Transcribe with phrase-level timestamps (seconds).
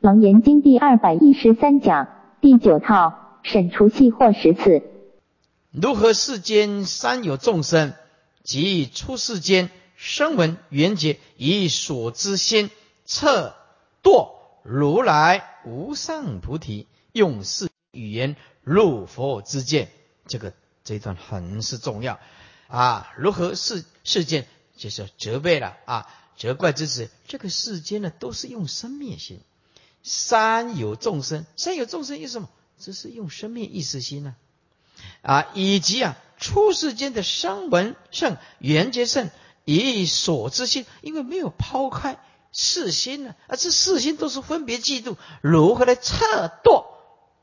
[0.00, 2.06] 楞严经第二百一十三讲
[2.40, 4.84] 第九套审除系或十次。
[5.72, 7.94] 如何世间三有众生，
[8.44, 12.70] 即出世间声闻缘觉，以所知心
[13.04, 13.56] 测
[14.00, 14.28] 度
[14.62, 19.88] 如来无上菩提，用是语言入佛之见。
[20.28, 20.52] 这个
[20.84, 22.20] 这一段很是重要
[22.68, 23.12] 啊！
[23.16, 24.46] 如何世世间
[24.76, 26.06] 就是责备了啊？
[26.36, 29.40] 责怪之词，这个世间呢都是用生灭心，
[30.10, 32.48] 三有众生，三有众生是什么？
[32.78, 34.34] 这是用生命意识心呢？
[35.20, 39.28] 啊，以及啊，出世间的声闻圣、缘觉圣，
[39.66, 42.18] 以所知心，因为没有抛开
[42.52, 46.84] 世心呢，啊，这世心都是分别嫉妒，如何来测度？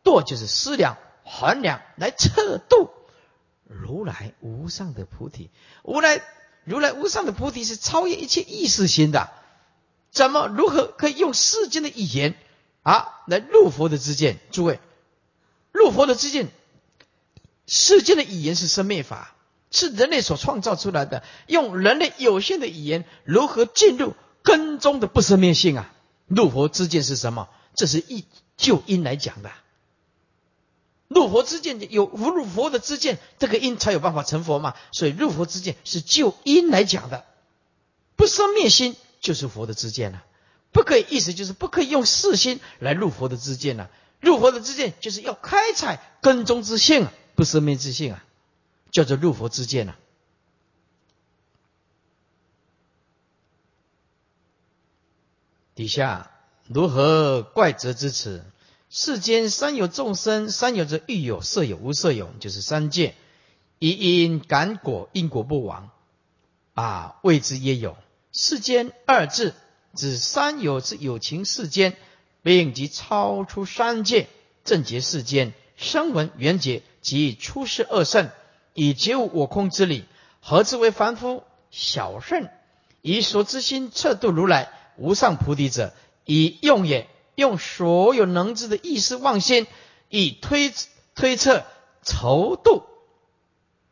[0.03, 2.89] 度就是思量、衡量，来测度
[3.63, 5.52] 如来无上的菩提，
[5.84, 6.22] 无来。
[6.67, 9.30] 如来无上的菩提是超越一切意识心的，
[10.09, 12.36] 怎么如何可以用世间的语言
[12.85, 14.38] 啊来入佛的之见？
[14.52, 14.80] 诸位，
[15.71, 16.50] 入佛的之见，
[17.66, 19.33] 世间的语言是生灭法，
[19.72, 24.13] 是人类所创造出来的，用人类有限的语言如何进入
[24.44, 25.91] 根中的不生灭性啊？
[26.28, 27.50] 入佛之见是什么？
[27.75, 28.23] 这是一
[28.56, 29.50] 就因来讲的。
[31.08, 34.75] 入佛之见有无入佛的之见，这个因才有办法成佛嘛。
[34.91, 37.25] 所以入佛之见是就因来讲的，
[38.16, 40.23] 不生灭心就是佛的之见了。
[40.76, 43.90] 不可以意思就是不可以用世心来入佛的之见了。
[44.20, 48.26] 入佛的之见就是要开采根中之性啊，不生灭之性啊，
[48.92, 49.98] 叫做入佛之见啊。
[55.76, 56.30] 底下
[56.68, 58.44] 如何怪责之词？
[58.90, 63.16] 世间三有众生，三有着欲有、色有、无色有，就是三界。
[63.80, 65.90] 一因感果，因果不亡
[66.73, 67.96] 啊，谓之也有。
[68.34, 69.53] 世间二字
[69.95, 71.95] 指三有之有情世间，
[72.43, 74.27] 并及超出三界，
[74.63, 78.29] 正觉世间声闻缘觉及出世二圣，
[78.73, 80.05] 以觉悟我空之理，
[80.41, 82.47] 何之为凡夫小圣？
[83.01, 85.94] 以所知心测度如来无上菩提者，
[86.25, 87.07] 以用也。
[87.35, 89.67] 用所有能知的意识妄心，
[90.07, 90.72] 以推
[91.16, 91.66] 推测
[92.01, 92.84] 筹度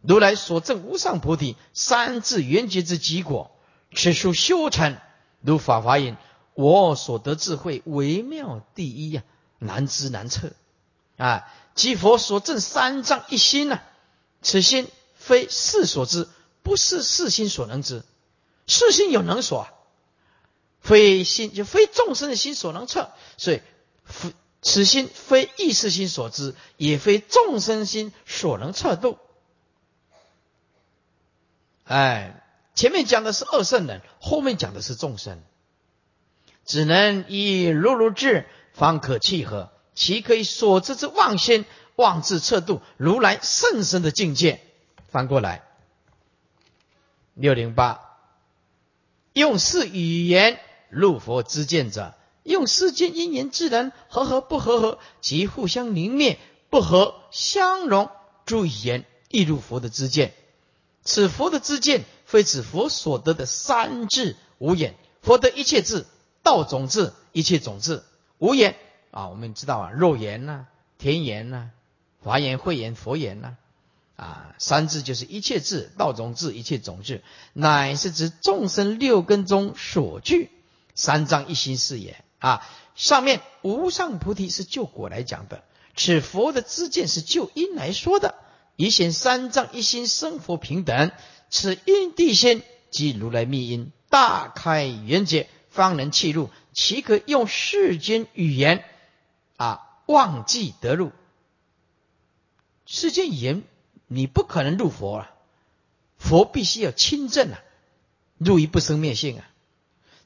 [0.01, 3.51] 如来所证无上菩提三智圆觉之极果，
[3.93, 4.95] 此属修成。
[5.43, 6.17] 如法华言
[6.55, 9.23] ：“我所得智慧微妙第一呀，
[9.59, 10.53] 难知难测
[11.17, 11.47] 啊！
[11.75, 13.81] 即佛所证三藏一心呐，
[14.41, 16.27] 此心非世所知，
[16.63, 18.03] 不是世心所能知，
[18.65, 19.67] 世心有能所。”
[20.79, 23.61] 非心就非众生的心所能测，所以
[24.61, 29.17] 此心非意识心所知，也非众生心所能测度。
[31.85, 32.42] 哎，
[32.75, 35.41] 前面讲的是二圣人，后面讲的是众生，
[36.65, 44.61] 只能以如如智方可契合，其可以所知之妄心妄自测度如来甚深的境界。
[45.09, 45.63] 翻过来，
[47.33, 47.99] 六零八，
[49.33, 50.59] 用是语言。
[50.95, 52.13] 入佛之见者，
[52.43, 56.37] 用世间因缘自然和合不和合，即互相凝灭
[56.69, 58.11] 不合相融
[58.45, 60.35] 诸语言，亦入佛的之见。
[61.03, 64.95] 此佛的之见，非指佛所得的三智无眼。
[65.21, 66.07] 佛得一切智，
[66.41, 68.01] 道种智，一切种智
[68.39, 68.75] 无眼
[69.11, 69.27] 啊。
[69.27, 70.65] 我们知道啊，肉眼呐，
[70.97, 71.69] 天眼呐，
[72.23, 73.55] 华严、慧眼、佛眼呐，
[74.15, 77.21] 啊，三智就是一切智、道种智、一切种智，
[77.53, 80.49] 乃是指众生六根中所具。
[80.95, 82.67] 三藏一心是也啊！
[82.95, 85.63] 上面无上菩提是就果来讲的，
[85.95, 88.33] 此佛的知见是就因来说的，
[88.75, 91.11] 以显三藏一心生佛平等。
[91.55, 98.83] 此因地心即如来密因，大开圆解，方能契入，岂可用世间语言
[99.57, 101.11] 啊忘记得入？
[102.87, 103.61] 世间语言
[104.07, 105.31] 你不可能入佛啊！
[106.17, 107.61] 佛必须要亲证啊，
[108.39, 109.47] 入于不生灭性啊！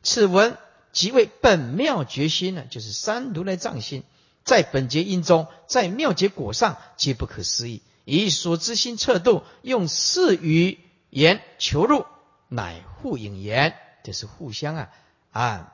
[0.03, 0.57] 此文
[0.93, 4.03] 即为本妙觉心呢，就是三如来藏心，
[4.46, 7.81] 在本觉因中，在妙结果上，皆不可思议。
[8.05, 10.79] 以所知心测度，用四语
[11.17, 12.05] 言求入，
[12.47, 14.90] 乃互应言，这是互相啊
[15.31, 15.73] 啊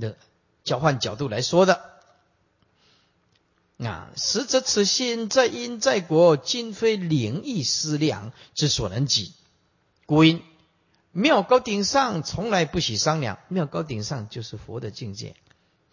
[0.00, 0.16] 的
[0.64, 1.88] 交换角度来说的。
[3.78, 9.32] 啊，实则此心在因在果，今非灵异思量之所能及，
[10.06, 10.42] 故因。
[11.12, 15.36] 妙高顶上从来不许商量，妙高顶上就是佛的境界，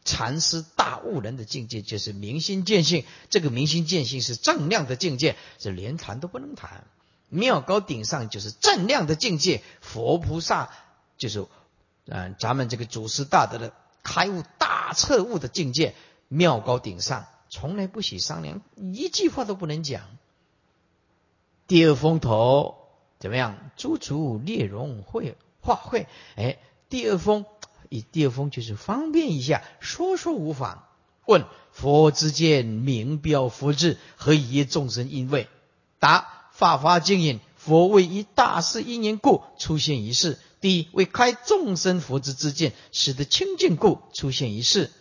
[0.03, 6.87] 禅师大悟人的境界就是明心见性，这个明心见性是正量的境界，是连谈都不能谈。
[7.29, 10.69] 妙高顶上就是正量的境界，佛菩萨
[11.17, 11.45] 就是，
[12.05, 13.73] 嗯，咱们这个祖师大德的
[14.03, 15.95] 开悟大彻悟的境界，
[16.27, 20.01] 妙高顶上，从来不许商量，一句话都不能讲。
[21.67, 22.77] 第二风头
[23.19, 23.57] 怎么样？
[23.75, 27.45] 诸足列容会化会，哎，第二风
[27.89, 30.83] 以第二风就是方便一下，说说无妨。
[31.25, 35.49] 问佛之见明标佛智，何以众生因为？
[35.97, 37.39] 答法华经引。
[37.57, 40.37] 佛为一大事因缘故出现一世。
[40.61, 44.91] 第一为开众生佛之之见，使得清净故出现一世。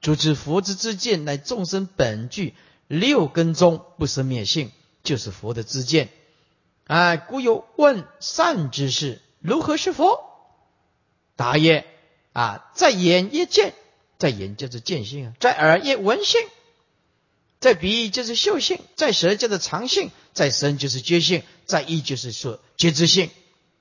[0.00, 2.54] 主持佛之之见乃众生本具
[2.86, 4.72] 六根中不生灭性，
[5.02, 6.08] 就是佛的之见。
[6.86, 10.24] 啊，故有问善之事如何是佛？
[11.34, 11.84] 答曰：
[12.32, 13.74] 啊，在眼也见，
[14.16, 16.40] 在眼就是见性啊，在耳也闻性。
[17.58, 23.30] 在鼻就是嗅性，在舌叫做尝性，在身就是觉性，在意就是说觉知性。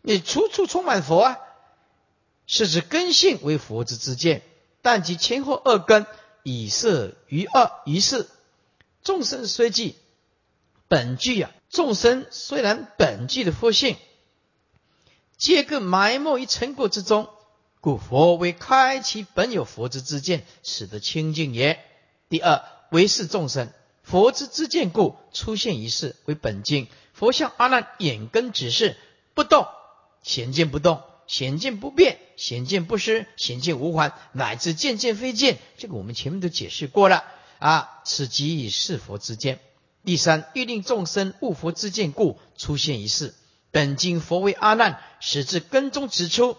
[0.01, 1.38] 你处处充满佛啊，
[2.48, 4.44] 是指根性为佛之之见，
[4.81, 6.06] 但其前后二根
[6.44, 8.27] 以色于二于是。
[9.04, 9.95] 众生虽具
[10.88, 13.98] 本具啊，众生虽然本具的佛性，
[15.38, 17.27] 皆各埋没于尘垢之中，
[17.81, 21.83] 故佛为开其本有佛之之见，使得清净也。
[22.30, 22.63] 第二。
[22.96, 26.88] 为是众生，佛之之见故出现一事为本经。
[27.12, 28.96] 佛向阿难眼根指示
[29.34, 29.68] 不动，
[30.24, 35.58] 显见不动，显见不变，显见不失，显见无还，乃至见见非见。
[35.78, 37.26] 这个我们前面都解释过了
[37.60, 38.00] 啊。
[38.06, 39.60] 此即是佛之见。
[40.06, 43.36] 第三，欲令众生悟佛之见故出现一事。
[43.72, 46.56] 本经佛为阿难，始至根中指出，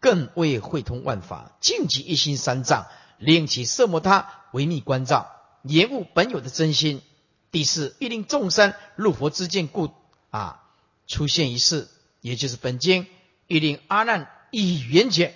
[0.00, 5.34] 更为会通万法，尽其一心三藏，令其色摩他为密关照。
[5.68, 7.02] 言悟本有的真心。
[7.50, 9.90] 第四，欲令众生入佛之见故
[10.30, 10.62] 啊，
[11.06, 11.88] 出现一事，
[12.20, 13.06] 也就是本经
[13.46, 15.34] 欲令阿难以圆解，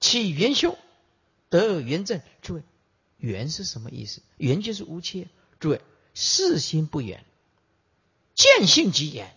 [0.00, 0.76] 起缘修，
[1.50, 2.20] 得缘正。
[2.42, 2.62] 诸位，
[3.18, 4.22] 圆是什么意思？
[4.36, 5.28] 圆就是无切。
[5.60, 5.80] 诸位，
[6.14, 7.24] 事心不圆，
[8.34, 9.36] 见性即圆，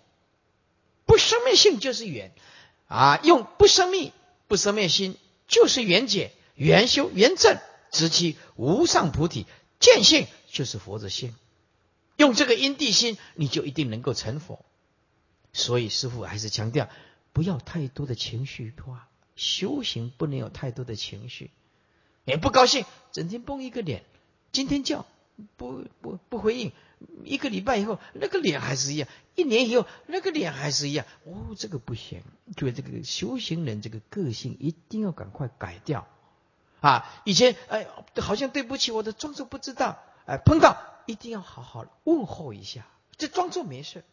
[1.06, 2.33] 不生灭性就是圆
[2.88, 3.19] 啊。
[3.24, 4.13] 用不生灭、
[4.48, 5.15] 不生灭心，
[5.48, 7.59] 就是圆解、圆修、圆正。
[7.92, 9.46] 知其无上菩提
[9.80, 11.36] 见性就是佛的性，
[12.16, 14.66] 用这个因地心，你就一定能够成佛。
[15.54, 16.88] 所以师父还是强调，
[17.34, 21.52] 不要太多的情绪化，修行不能有太多的情绪。
[22.24, 24.04] 也不高兴，整天绷一个脸，
[24.52, 25.06] 今天叫
[25.58, 26.72] 不不不回应，
[27.26, 31.06] 一个礼拜以后那个脸还是一样，一年以后那个脸还是一样。
[31.26, 32.22] 哦，这个不行，
[32.56, 36.08] 就这个修行人这个个性一定要赶快改掉。
[36.81, 37.88] 啊，以前哎，
[38.19, 40.75] 好像对不起我的装作不知道，哎，碰到
[41.06, 42.88] 一定要好好问候一下，
[43.18, 44.04] 这装作没事，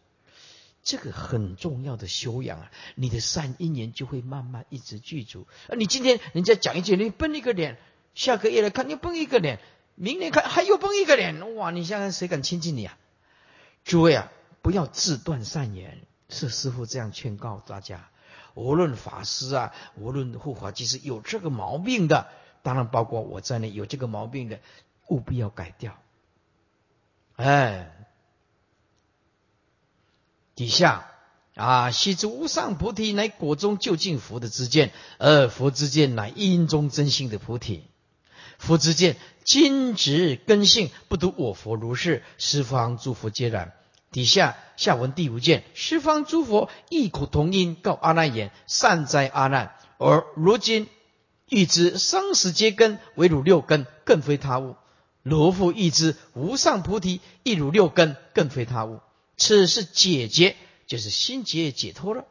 [0.82, 5.46] 这个很重要的修养啊，你的善因缘就会慢慢一直具足。
[5.68, 7.78] 啊，你今天人家讲一句，你绷一个脸，
[8.14, 9.60] 下个月来看你绷一个脸，
[9.94, 12.98] 明年看还又绷一个脸，哇，你想想谁敢亲近你啊？
[13.84, 14.30] 诸位啊，
[14.60, 18.10] 不要自断善缘，是师傅这样劝告大家，
[18.52, 22.28] 无论法师啊，无论护法，其实有这个毛病的。
[22.68, 24.60] 当然，包括我在内有这个毛病的，
[25.06, 25.96] 务必要改掉。
[27.36, 27.90] 哎，
[30.54, 31.06] 底下
[31.54, 37.84] 啊，悉知无上菩提乃果中究竟佛的之见，而佛之见乃因中真性的菩提。
[38.58, 43.72] 佛之见今直根性，不独我佛如是，十方诸佛皆然。
[44.10, 49.74] 底下下文第五件，十方诸佛异口同音告阿难言：善哉阿难！
[49.96, 50.86] 而如今。
[51.48, 54.76] 欲知生死皆根，唯汝六根，更非他物。
[55.22, 59.00] 罗复欲知无上菩提，亦汝六根，更非他物。
[59.36, 62.24] 此是解结，就是心结解脱了。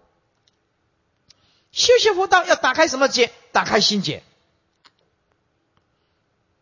[1.72, 3.32] 修行佛道要打开什么结？
[3.52, 4.24] 打开心结。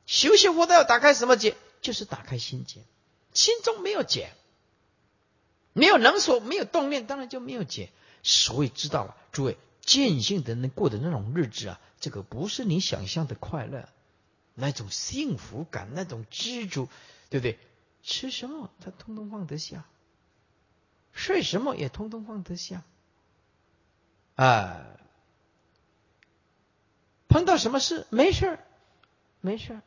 [0.05, 1.55] 修行佛道要打开什么结？
[1.81, 2.81] 就是打开心结。
[3.33, 4.31] 心中没有结，
[5.73, 7.89] 没有能所，没有动念，当然就没有结。
[8.23, 11.79] 所以知道了，诸位见性的人过的那种日子啊。
[12.05, 13.89] 这个不是你想象的快乐，
[14.53, 16.87] 那种幸福感，那种知足，
[17.31, 17.57] 对不对？
[18.03, 19.85] 吃什么他通通放得下，
[21.13, 22.83] 睡什么也通通放得下，
[24.35, 24.85] 啊，
[27.27, 28.59] 碰到什么事没事
[29.41, 29.81] 没事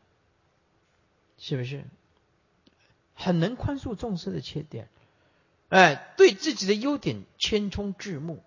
[1.38, 1.84] 是不是？
[3.14, 4.88] 很能宽恕众生的缺点，
[5.68, 8.42] 哎，对自己的优点千冲至目，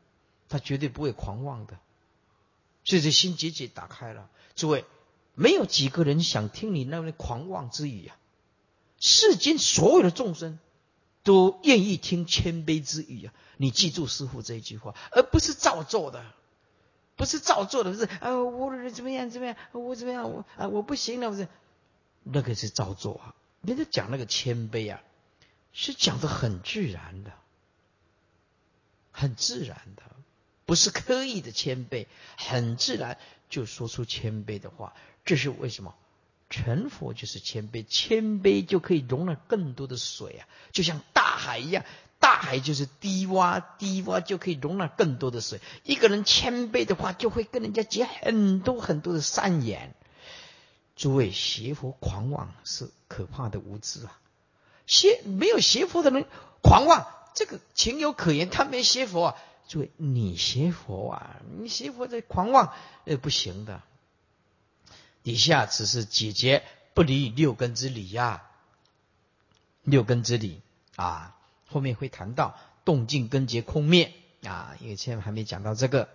[0.49, 1.79] 他绝对不会狂妄的。
[2.83, 4.85] 所以这心结结打开了，诸位，
[5.35, 8.15] 没有几个人想听你那位狂妄之语呀。
[8.99, 10.59] 世间所有的众生
[11.23, 13.33] 都愿意听谦卑之语啊。
[13.57, 16.23] 你记住师傅这一句话，而不是造作的，
[17.15, 21.47] 不是照做的，不是啊，我怎么样怎么样，我怎么样，我啊我不行了，不是，
[22.23, 23.35] 那个是照做啊。
[23.61, 25.01] 人家讲那个谦卑啊，
[25.71, 27.31] 是讲的很自然的，
[29.11, 30.03] 很自然的，
[30.71, 32.05] 不是刻意的谦卑，
[32.37, 33.17] 很自然
[33.49, 34.93] 就说出谦卑的话。
[35.25, 35.93] 这是为什么？
[36.49, 41.83] 成佛就是谦卑，谦卑就可以容纳更多的水啊，就像大海一样。
[42.19, 45.59] 大海就是低洼，低洼就可以容纳更多的水。
[45.83, 49.93] 一个人谦卑的话，就会跟人家结很多很多的善缘。
[50.95, 54.17] 诸位，邪佛狂妄是可怕的无知啊！
[54.87, 56.25] 邪没有邪佛的人
[56.61, 58.49] 狂妄，这个情有可原。
[58.49, 59.35] 他没邪佛啊，
[59.67, 62.73] 诸位，你邪佛啊，你邪佛在狂妄，
[63.05, 63.81] 呃，不行的。
[65.23, 66.63] 底下只是解决
[66.93, 68.43] 不离六根之理呀，
[69.83, 70.61] 六根之理
[70.95, 71.35] 啊。
[71.67, 74.13] 后面会谈到动静根结空灭
[74.43, 76.09] 啊，因为现在还没讲到这个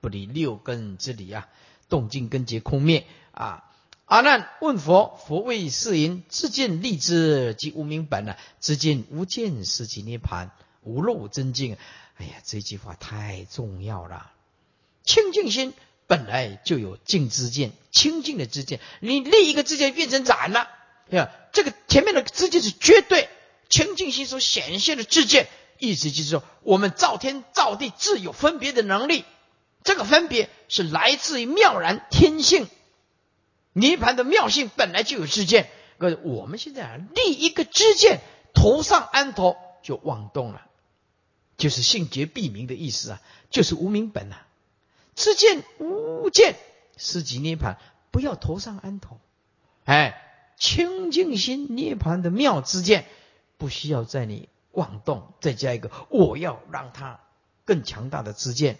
[0.00, 1.48] 不离六根之理啊，
[1.88, 3.64] 动静根结空灭啊。
[4.04, 10.50] 阿难问佛，佛为是言：自见立之即无明本啊，自见无见是即涅盘，
[10.82, 11.78] 无漏真境。
[12.16, 14.30] 哎呀，这句话太重要了。
[15.04, 15.74] 清净心
[16.06, 20.68] 本来就有净之见，清净的之见，你立一个之见变成染了，
[21.10, 21.30] 对吧？
[21.52, 23.28] 这个前面的之见是绝对。
[23.70, 29.24] 清净心所显现的之见，意思就是说，我们造天造地自有分别的能力。
[29.82, 32.68] 这个分别是来自于妙然天性，
[33.72, 35.68] 涅盘的妙性本来就有智见。
[35.98, 38.20] 可是我们现在啊，立一个知见，
[38.54, 40.66] 头上安头就妄动了，
[41.56, 44.46] 就是性觉必明的意思啊，就是无明本啊。
[45.14, 46.56] 知见无见，
[46.96, 47.78] 是即涅盘，
[48.10, 49.20] 不要头上安头。
[49.84, 50.20] 哎，
[50.58, 53.06] 清净心涅盘的妙之见。
[53.56, 57.20] 不需要在你妄动，再加一个我要让它
[57.64, 58.78] 更强大的知见，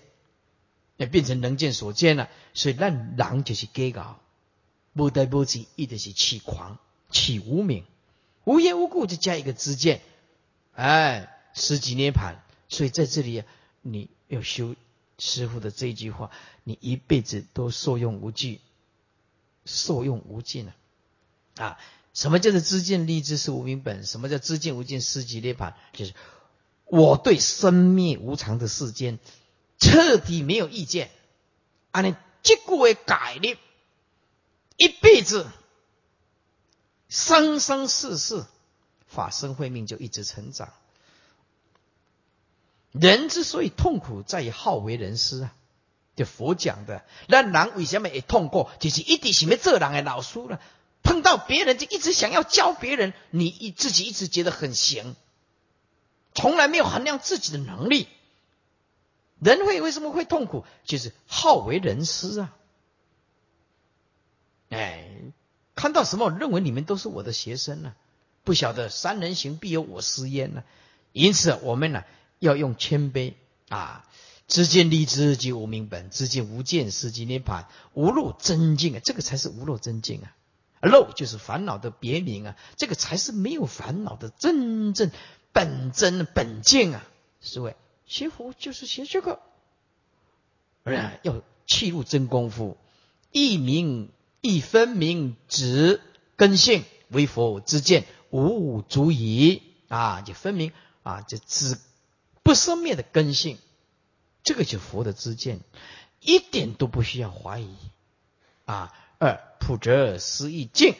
[0.96, 2.28] 也变成能见所见了。
[2.52, 4.18] 所以那狼就是给搞，
[4.92, 6.78] 不得不急，一定是起狂、
[7.10, 7.84] 起无名，
[8.42, 10.02] 无缘无故就加一个知见，
[10.74, 12.43] 哎，十几涅盘。
[12.74, 13.44] 所以在这里
[13.82, 14.74] 你要修
[15.16, 16.32] 师傅的这一句话，
[16.64, 18.60] 你一辈子都受用无惧，
[19.64, 20.74] 受用无尽啊
[21.56, 21.78] 啊。
[22.12, 24.04] 什么叫做知见立知是无明本？
[24.04, 25.76] 什么叫知见无见失即涅盘？
[25.92, 26.14] 就是
[26.86, 29.20] 我对生灭无常的世间
[29.78, 31.12] 彻底没有意见，
[31.92, 33.56] 啊，你结果为改立，
[34.76, 35.46] 一辈子
[37.08, 38.44] 生生世世
[39.06, 40.72] 法身慧命就一直成长。
[42.94, 45.54] 人之所以痛苦，在于好为人师啊，
[46.14, 47.02] 就佛讲的。
[47.26, 48.68] 那人为什么也痛苦？
[48.78, 50.60] 就是一定是要做人的老师了。
[51.02, 55.16] 碰到别人就一直想要教别人，你一自己一直觉得很行，
[56.34, 58.06] 从来没有衡量自己的能力。
[59.40, 60.64] 人会为什么会痛苦？
[60.84, 62.56] 就是好为人师啊！
[64.70, 65.10] 哎，
[65.74, 67.94] 看到什么认为你们都是我的学生呢？
[68.44, 70.62] 不晓得三人行必有我师焉呢？
[71.12, 72.04] 因此我们呢
[72.44, 73.34] 要用谦卑
[73.68, 74.06] 啊，
[74.46, 80.36] 知见立知即无明本，知见无见是即涅盘，无漏真境啊，这个才是无漏真境啊！
[80.80, 85.10] 漏就是烦恼的别名啊，这个才是没有烦恼的真正
[85.52, 87.02] 本真本境啊！
[87.40, 87.74] 是谓
[88.04, 89.40] 学佛就是学这个，
[91.22, 92.76] 要弃入真功夫，
[93.32, 94.10] 一明
[94.42, 96.02] 一分明指
[96.36, 100.20] 根性为佛之见，无足矣啊！
[100.20, 100.72] 就分明
[101.02, 101.78] 啊，就指
[102.44, 103.58] 不生灭的根性，
[104.44, 105.58] 这个就佛的知见，
[106.20, 107.74] 一点都不需要怀疑
[108.66, 108.94] 啊。
[109.18, 110.94] 二普泽思意境，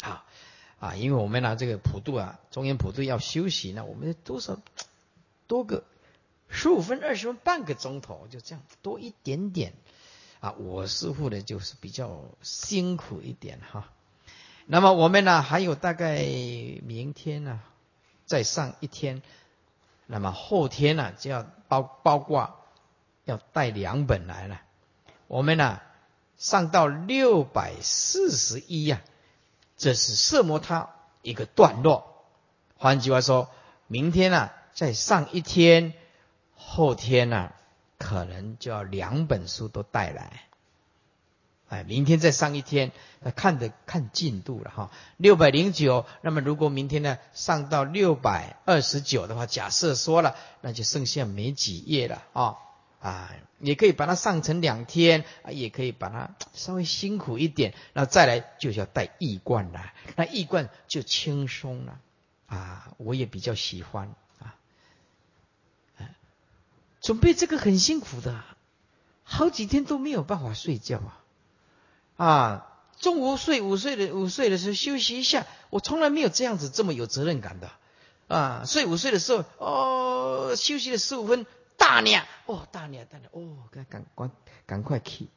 [0.00, 0.24] 啊
[0.78, 4.58] 啊，因为我们呢这个普渡啊，中原普渡要休息，那我们多少
[5.46, 5.84] 多个
[6.48, 9.74] 十五分、二十分、半个钟头，就这样多一点点
[10.40, 10.52] 啊。
[10.52, 13.92] 我师傅呢就是比较辛苦一点哈。
[14.64, 16.24] 那么我们呢还有大概
[16.82, 17.60] 明天呢
[18.24, 19.20] 再上一天，
[20.06, 22.56] 那么后天呢就要包包括
[23.24, 24.60] 要带两本来了。
[25.26, 25.80] 我们呢。
[26.38, 29.00] 上到六百四十一呀，
[29.78, 30.90] 这是色魔他
[31.22, 32.26] 一个段落。
[32.76, 33.48] 换句话说，
[33.86, 35.94] 明天呢再上一天，
[36.54, 37.54] 后天呢
[37.96, 40.42] 可能就要两本书都带来。
[41.68, 44.90] 哎，明天再上一天，那看的看进度了哈。
[45.16, 52.56] 六百零九，那么如果明天呢上到六百二十九的话，假设说了，那就剩下没几页了啊。
[52.98, 53.30] 啊，
[53.60, 62.00] 也可以把它上成两天，也可以把它 稍微辛苦一点，那再来就是要带易罐了，那易罐就轻松了，
[62.46, 64.56] 啊，我也比较喜欢啊，
[67.00, 68.42] 准备这个很辛苦的，
[69.22, 71.22] 好几天都没有办法睡觉啊！
[72.16, 72.66] 啊，
[72.98, 77.70] 中午睡午睡的午睡的时候休息一下，我从来没有这样子这么有责任感的
[78.28, 78.64] 啊！
[78.66, 81.46] 睡午睡的时候，哦，休息了十五分，
[81.76, 84.30] 大尿哦，大尿大尿哦，赶赶赶
[84.66, 85.28] 赶快起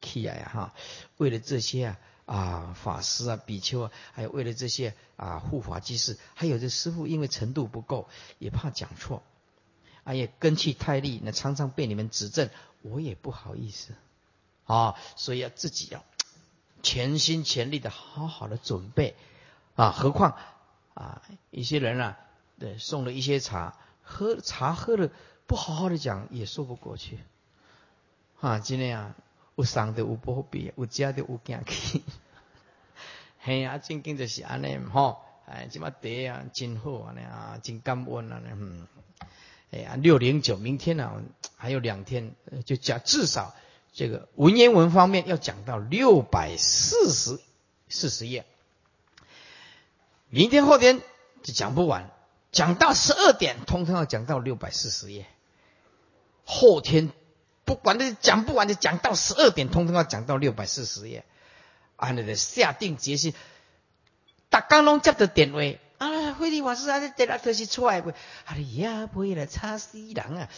[0.00, 0.74] 起来呀哈！
[1.16, 9.22] 为了这些啊啊法师啊比丘啊，还有为了这些啊护法居士，还有这师傅，因为程度不够，也怕讲错。
[10.04, 12.48] 哎呀，根气太利，那常常被你们指正，
[12.80, 13.92] 我也不好意思
[14.64, 16.04] 啊，所以要自己要
[16.82, 19.14] 全心全力的好好的准备
[19.76, 19.90] 啊。
[19.90, 20.36] 何况
[20.94, 22.18] 啊，一些人啊，
[22.58, 25.10] 对送了一些茶，喝茶喝了
[25.46, 27.18] 不好好的讲，也说不过去
[28.40, 28.58] 啊。
[28.58, 29.14] 今天啊，
[29.56, 32.04] 有伤的有波比，有家的有惊气，
[33.40, 38.86] 嘿啊，正经就是安尼吼，哎，这么茶啊，真好安尼啊，真感恩啊，嗯。
[39.70, 41.22] 哎呀，六零九，明天呢
[41.58, 43.54] 还有两天，就讲至少
[43.98, 47.40] 这个文言文方面要讲到六百四十
[47.88, 48.46] 四十页。
[50.28, 51.00] 明天后天
[51.42, 52.08] 就讲不完，
[52.52, 55.26] 讲到十二点，通通要讲到六百四十页。
[56.44, 57.10] 后天
[57.64, 61.24] 不管那讲不完，就讲到十二点，通通要讲到六百四十页。
[61.96, 63.34] 啊，那个下定决心，
[64.48, 65.80] 大刚拢接的点位。
[65.98, 68.10] 啊，慧利法师啊，这第六头是出来不？
[68.10, 70.48] 啊，呀，不会了，差死人啊！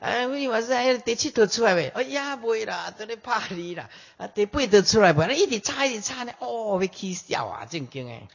[0.00, 1.88] 啊，慧利法师啊，第七头出来未？
[1.88, 3.90] 哎呀，不会啦，都咧怕你啦！
[4.16, 5.26] 啊，第八头出来未？
[5.26, 8.26] 那一直差一直差呢，哦，要起笑啊，正经诶，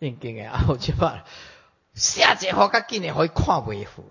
[0.00, 1.24] 正经诶，啊，我就怕
[1.94, 4.04] 下节课较紧诶，可以看袂赴，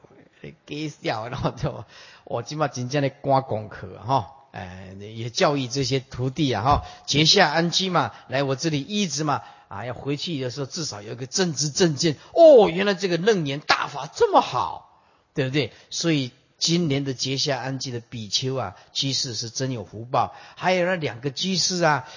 [0.65, 1.85] 给笑，然后就
[2.25, 9.41] 我今嘛真正咧赶功课哈，哎，也教育这些徒弟啊哈，结下安居嘛，来我这里一直嘛。
[9.71, 14.99] 啊，要回去的时候至少有个正知正见哦，原来这个楞严大法这么好，
[15.33, 15.71] 对不对？
[15.89, 20.35] 所以今年的结下安居的比丘啊，居士是真有福报。
[20.55, 22.07] 还有那两个居士啊，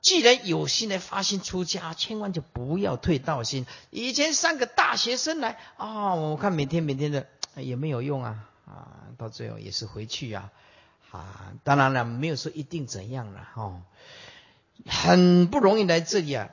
[0.00, 3.66] 既然有心来发心出家，千万就不要退道心。
[3.90, 10.52] 以前三个大学生来啊，我看每天每天的也没有用啊啊，到最后也是回去啊
[11.10, 13.82] 啊，当然了，没有说一定怎样了哈，
[14.86, 16.48] 很不容易来这里啊。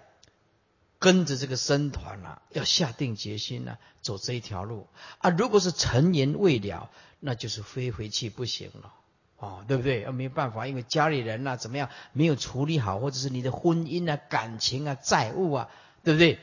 [0.98, 4.88] 跟着这个僧团啊，要下定决心啊，走这一条路
[5.20, 5.30] 啊。
[5.30, 8.94] 如果是成言未了，那就是飞回去不行了，
[9.38, 10.04] 哦，对不对？
[10.04, 15.70] 啊，没办法，因为家里人呐怎么样没有处理好，或者是你的婚姻啊、感情啊、债务啊，
[16.04, 16.40] 对不对？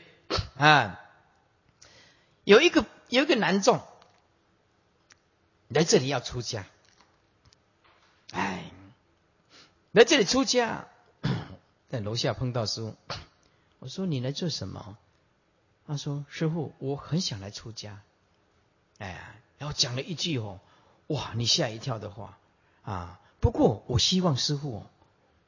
[0.57, 0.99] 啊，
[2.43, 3.81] 有一个有一个男众
[5.67, 6.65] 来这里要出家，
[8.31, 8.71] 哎，
[9.91, 10.87] 来这里出家，
[11.89, 12.95] 在楼下碰到师傅。
[13.79, 14.97] 我说你来做什么？
[15.85, 18.01] 他说：“师傅，我很想来出家。”
[18.99, 20.59] 哎，然后讲了一句哦，
[21.07, 22.37] 哇，你吓一跳的话
[22.83, 23.19] 啊！
[23.39, 24.85] 不过我希望师傅，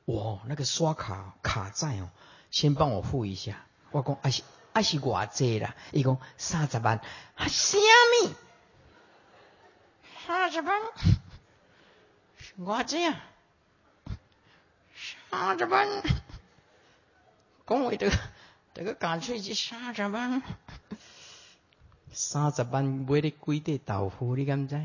[0.06, 2.10] 我那个刷卡卡债哦，
[2.52, 3.66] 先帮我付一下。
[3.92, 7.00] 我讲啊是啊是偌济啦，伊讲三十万，
[7.36, 7.78] 啊虾
[8.24, 8.34] 米？
[10.28, 10.82] 三十万？
[12.60, 13.24] 偌济啊？
[15.32, 15.88] 三十万？
[17.68, 18.18] 讲话这个
[18.74, 20.42] 这个干脆是三十万，
[22.16, 24.76] 三十万买的几袋豆腐，你敢知？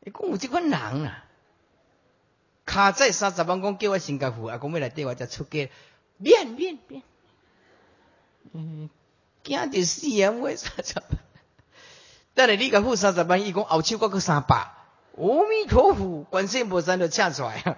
[0.00, 1.24] 你讲有这款人啊？
[2.64, 5.70] 卡在三十万，讲叫我新加坡，啊，讲要来带我只出街，
[6.22, 7.02] 变变变，
[8.52, 8.88] 嗯，
[9.44, 10.32] 惊着死啊！
[10.32, 11.06] 买三十万，
[12.34, 14.72] 等下你甲付三十万，伊讲后手阁个三百，
[15.16, 17.76] 阿弥陀佛，观世音菩萨就请出来。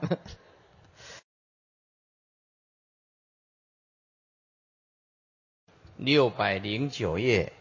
[5.99, 7.53] 六百零九页，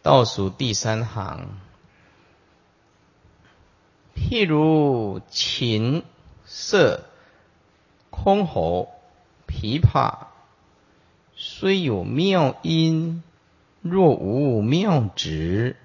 [0.00, 1.58] 倒数第三行。
[4.16, 6.02] 譬如琴、
[6.46, 7.04] 瑟、
[8.10, 8.88] 箜篌、
[9.46, 10.28] 琵琶，
[11.36, 13.22] 虽有妙音，
[13.82, 15.76] 若无妙指，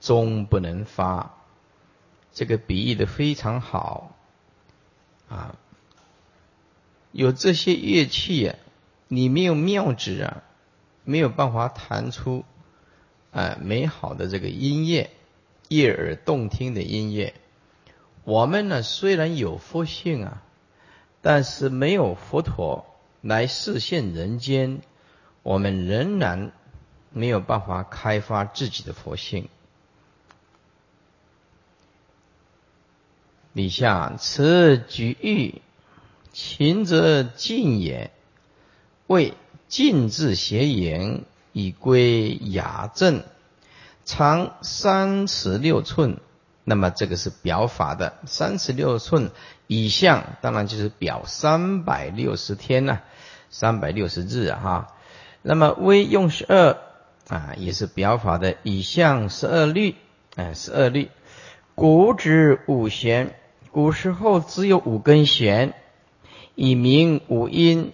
[0.00, 1.34] 终不能发。
[2.32, 4.14] 这个比喻的非常好
[5.28, 5.56] 啊！
[7.10, 8.56] 有这些乐器啊。
[9.08, 10.42] 你没有妙指啊，
[11.04, 12.44] 没有办法弹出
[13.32, 15.10] 啊美好的这个音乐，
[15.68, 17.34] 悦耳动听的音乐。
[18.24, 20.42] 我们呢虽然有佛性啊，
[21.22, 22.84] 但是没有佛陀
[23.22, 24.82] 来示现人间，
[25.42, 26.52] 我们仍然
[27.10, 29.48] 没有办法开发自己的佛性。
[33.54, 35.62] 底下此举喻，
[36.32, 38.12] 勤则静也。
[39.08, 39.34] 为
[39.68, 43.22] 静字谐言，以归雅正，
[44.04, 46.18] 长三尺六寸，
[46.62, 49.30] 那么这个是表法的三十六寸
[49.66, 53.00] 以相，当然就是表三百六十天呐，
[53.48, 54.88] 三百六十日啊哈。
[55.40, 56.76] 那么微用十二
[57.28, 59.94] 啊，也是表法的以相十二律，
[60.36, 61.08] 哎，十二律。
[61.74, 63.34] 古指五弦，
[63.70, 65.72] 古时候只有五根弦，
[66.54, 67.92] 以名五音，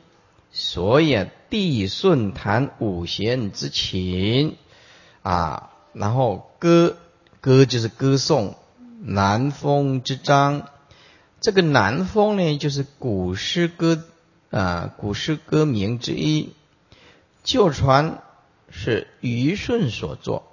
[0.54, 4.56] 所以啊地顺弹五弦之琴
[5.22, 5.72] 啊。
[5.92, 6.96] 然后歌
[7.40, 8.56] 歌就是歌颂
[9.00, 10.68] 南风之章，
[11.40, 14.02] 这个南风呢，就是古诗歌
[14.50, 16.52] 啊，古诗歌名之一。
[17.42, 18.22] 旧传
[18.70, 20.44] 是虞舜所作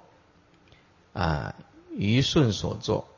[1.12, 1.54] 啊，
[1.96, 3.08] 虞舜所作。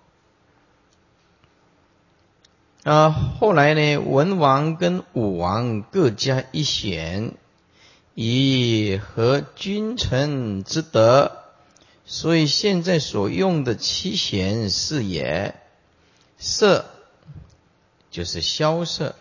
[2.84, 3.08] 啊，
[3.40, 7.32] 后来呢，文王跟武王各加一弦，
[8.14, 11.32] 以和君臣之德。
[12.04, 15.54] 所以现在所用的七弦是也，
[16.36, 16.84] 色
[18.10, 19.14] 就是萧瑟，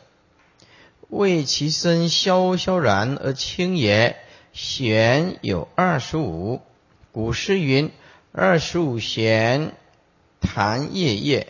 [1.08, 4.17] 为其声萧萧然而清也。
[4.52, 6.60] 弦有二十五，
[7.13, 7.91] 古诗云
[8.34, 9.71] ：“二十五弦，
[10.41, 11.47] 弹夜夜，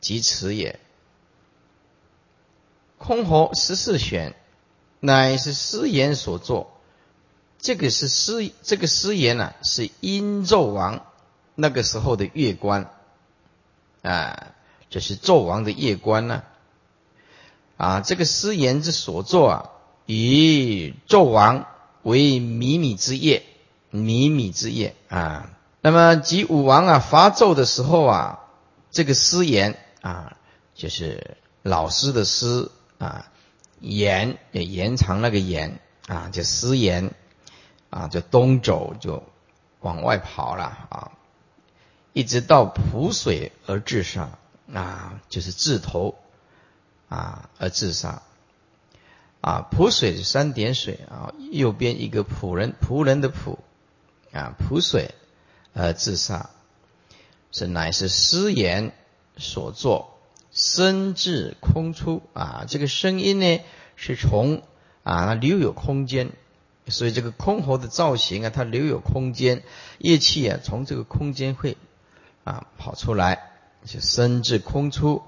[0.00, 0.80] 即此也。”
[3.06, 4.34] 箜篌十四选，
[4.98, 6.72] 乃是诗言所作。
[7.58, 11.06] 这个是诗，这个诗言呢，是殷纣王
[11.54, 12.90] 那个时候的乐官
[14.02, 14.48] 啊，
[14.90, 16.42] 这是纣王的乐官呢
[17.76, 18.00] 啊。
[18.00, 19.70] 这个诗言之所作啊，
[20.06, 21.66] 以纣王
[22.02, 23.44] 为靡靡之业，
[23.92, 25.50] 靡靡之业啊。
[25.80, 28.40] 那么及武王啊伐纣的时候啊，
[28.90, 30.36] 这个诗言啊，
[30.74, 32.68] 就是老师的诗。
[32.98, 33.30] 啊，
[33.80, 37.14] 延也延长那个延啊，就失延
[37.90, 39.22] 啊，就东走就
[39.80, 41.12] 往外跑了啊，
[42.12, 44.38] 一直到蒲水而至上
[44.72, 46.16] 啊，就是至头
[47.08, 48.22] 啊而至上
[49.40, 53.58] 啊，蒲水是三点水啊，右边一个仆人仆人的仆
[54.32, 55.14] 啊，蒲水
[55.72, 56.50] 而至上，
[57.52, 58.92] 是乃是失言
[59.36, 60.15] 所作。
[60.56, 63.60] 声至空出啊，这个声音呢
[63.94, 64.62] 是从
[65.02, 66.32] 啊它留有空间，
[66.88, 69.62] 所以这个箜篌的造型啊，它留有空间，
[69.98, 71.76] 乐器啊从这个空间会
[72.42, 73.50] 啊跑出来，
[73.84, 75.22] 就声至空出。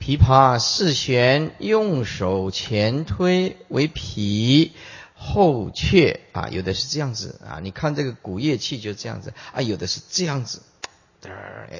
[0.00, 4.72] 琵琶四弦，用手前推为皮，
[5.14, 10.62] 后却啊，有的是这样子啊，你看这个古乐器就这样子啊，有的是这样子，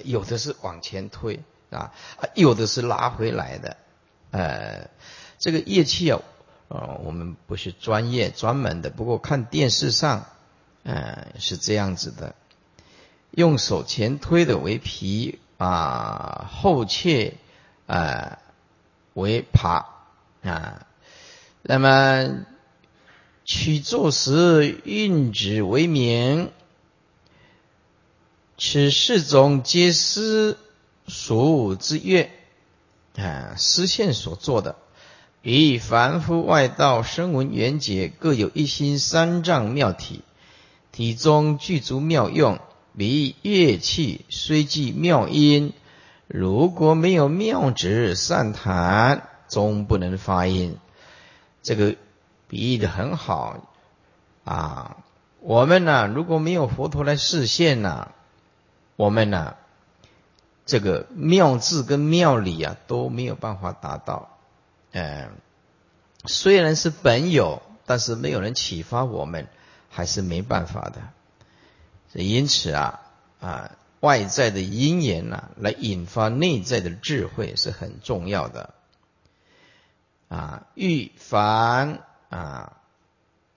[0.05, 1.41] 有的是往前推。
[1.75, 1.93] 啊，
[2.35, 3.77] 有的是拉回来的，
[4.31, 4.89] 呃，
[5.39, 6.21] 这个乐器啊，
[6.69, 10.27] 呃，我们不是专业专门的，不过看电视上，
[10.83, 12.35] 呃，是这样子的，
[13.33, 17.35] 用手前推的为皮啊，后切
[17.87, 18.39] 啊
[19.15, 19.85] 为耙
[20.43, 20.87] 啊，
[21.63, 22.47] 那么
[23.45, 26.51] 取作时运指为名，
[28.57, 30.57] 此四种皆是。
[31.07, 32.31] 属之乐
[33.17, 34.77] 啊，丝线所做的，
[35.43, 40.23] 以凡夫外道声闻缘觉各有一心三藏妙体，
[40.93, 42.59] 体中具足妙用。
[42.97, 45.73] 比乐器虽具妙音，
[46.29, 50.77] 如果没有妙指善弹，终不能发音。
[51.61, 51.97] 这个
[52.47, 53.69] 比喻的很好
[54.45, 54.97] 啊。
[55.41, 58.13] 我们呢，如果没有佛陀来示现呢，
[58.95, 59.57] 我们呢？
[60.67, 64.39] 这个妙智跟妙理啊都没有办法达到，
[64.93, 65.33] 嗯，
[66.25, 69.47] 虽然是本有，但是没有人启发我们，
[69.91, 71.03] 还是没办法的。
[72.15, 73.03] 因此啊
[73.41, 78.73] 啊，外在的因缘呐，来引发内在的智慧是很重要的。
[80.29, 82.01] 啊，欲凡
[82.31, 82.79] 啊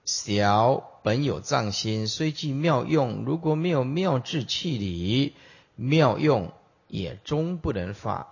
[0.04, 5.34] 小本有藏心，虽具妙用，如果没有妙智气理
[5.78, 6.52] 妙用。
[6.88, 8.28] 也终不能发。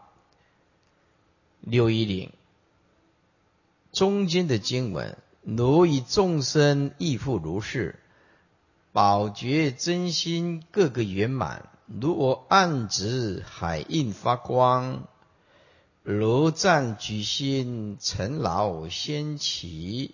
[1.62, 2.32] 六一零
[3.92, 8.00] 中间的经文，如以众生亦复如是，
[8.92, 15.08] 宝觉真心各个圆满，如我暗指海印发光，
[16.04, 20.14] 如赞举心尘劳先起。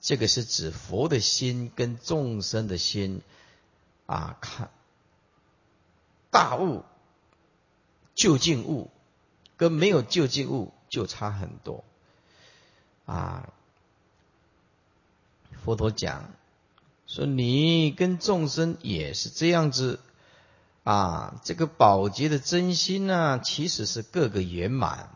[0.00, 3.22] 这个是指佛的心跟众生的心
[4.06, 4.70] 啊，看
[6.30, 6.84] 大悟。
[8.16, 8.90] 就近物
[9.56, 11.84] 跟没有就近物就差很多
[13.04, 13.48] 啊！
[15.64, 16.30] 佛陀讲
[17.06, 20.00] 说，你跟众生也是这样子
[20.82, 25.10] 啊，这个宝洁的真心呢，其实是各个圆满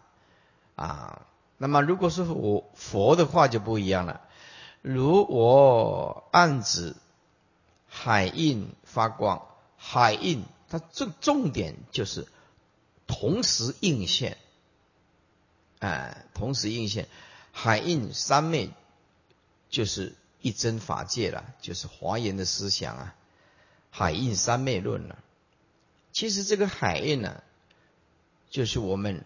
[0.76, 1.22] 啊。
[1.56, 4.20] 那么如果是我佛的话就不一样了，
[4.82, 6.96] 如我暗指
[7.88, 12.26] 海印发光，海印它重重点就是
[13.10, 14.38] 同时应现，
[15.80, 17.08] 哎，同时应现，
[17.50, 18.70] 海印三昧
[19.68, 23.14] 就是一真法界了，就是华严的思想啊，
[23.90, 25.18] 海印三昧论了。
[26.12, 27.42] 其实这个海印呢，
[28.48, 29.24] 就是我们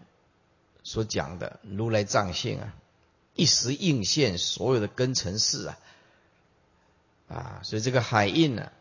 [0.83, 2.73] 所讲的如来藏性啊，
[3.35, 5.77] 一时应现所有的根尘事啊，
[7.27, 8.71] 啊，所以这个海印呢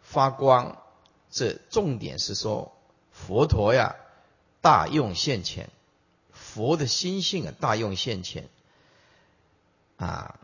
[0.00, 0.82] 发光，
[1.30, 2.74] 这重点是说
[3.26, 3.96] 佛陀呀
[4.60, 5.70] 大用现前，
[6.32, 8.48] 佛的心性啊大用现前
[9.96, 10.38] 啊，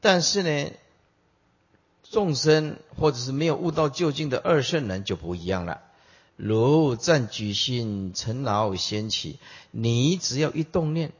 [0.00, 0.72] 但是呢。
[2.10, 5.82] 众生或者是没有悟到究竟的二圣人就不一样了。
[6.36, 9.38] 如暂举心，尘恼先起，
[9.72, 11.12] 你只要一动念，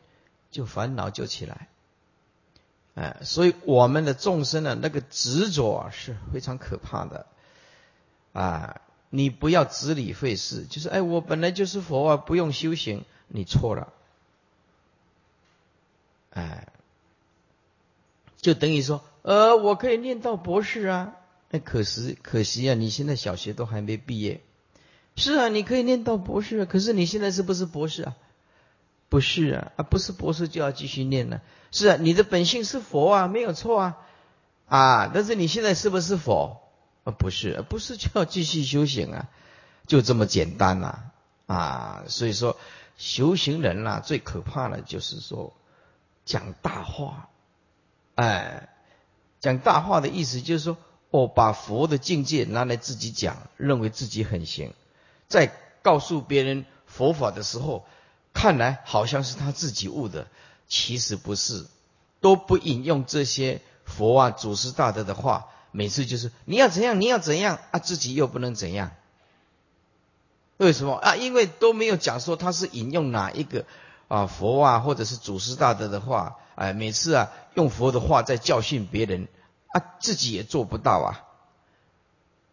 [0.50, 1.68] 就烦恼就起来。
[2.94, 7.26] 哎，所以我们的众生呢，那个执着啊是非常可怕的。
[8.32, 13.92] 啊，你不要执理费事，就是哎，我本来就是佛啊，不用修行，你错了。
[16.30, 16.68] 哎，
[18.40, 19.02] 就等于说。
[19.22, 21.16] 呃，我可以念到博士啊，
[21.50, 24.40] 那可惜可惜啊，你现在小学都还没毕业。
[25.16, 28.16] 是啊，你可以念到博士，可是你现在是不是博士啊？
[29.10, 31.40] 不是啊，啊不是博士就要继续念呢。
[31.72, 33.98] 是啊，你的本性是佛啊，没有错啊，
[34.66, 36.62] 啊，但是你现在是不是佛？
[37.10, 39.28] 不是，不是就要继续修行啊，
[39.86, 40.98] 就这么简单呐，
[41.46, 42.56] 啊，所以说
[42.96, 45.54] 修行人呐，最可怕的就是说
[46.24, 47.28] 讲大话，
[48.14, 48.68] 哎。
[49.40, 50.76] 讲大话的意思就是说，
[51.12, 54.74] 我把佛的境界拿来自己讲，认为自己很行，
[55.28, 57.86] 在告诉别人佛法的时候，
[58.34, 60.26] 看来好像是他自己悟的，
[60.66, 61.66] 其实不是，
[62.20, 68.92] 都不引用这些佛啊祖师大德的话，每次就是你要怎样，你要怎样啊，自己又不能怎样，
[70.56, 71.16] 为什么啊？
[71.16, 73.64] 因为都没有讲说他是引用哪一个
[74.08, 76.36] 啊佛啊，或者是祖师大德的话。
[76.60, 79.28] 哎，每次啊，用佛的话在教训别人，
[79.68, 81.22] 啊，自己也做不到啊，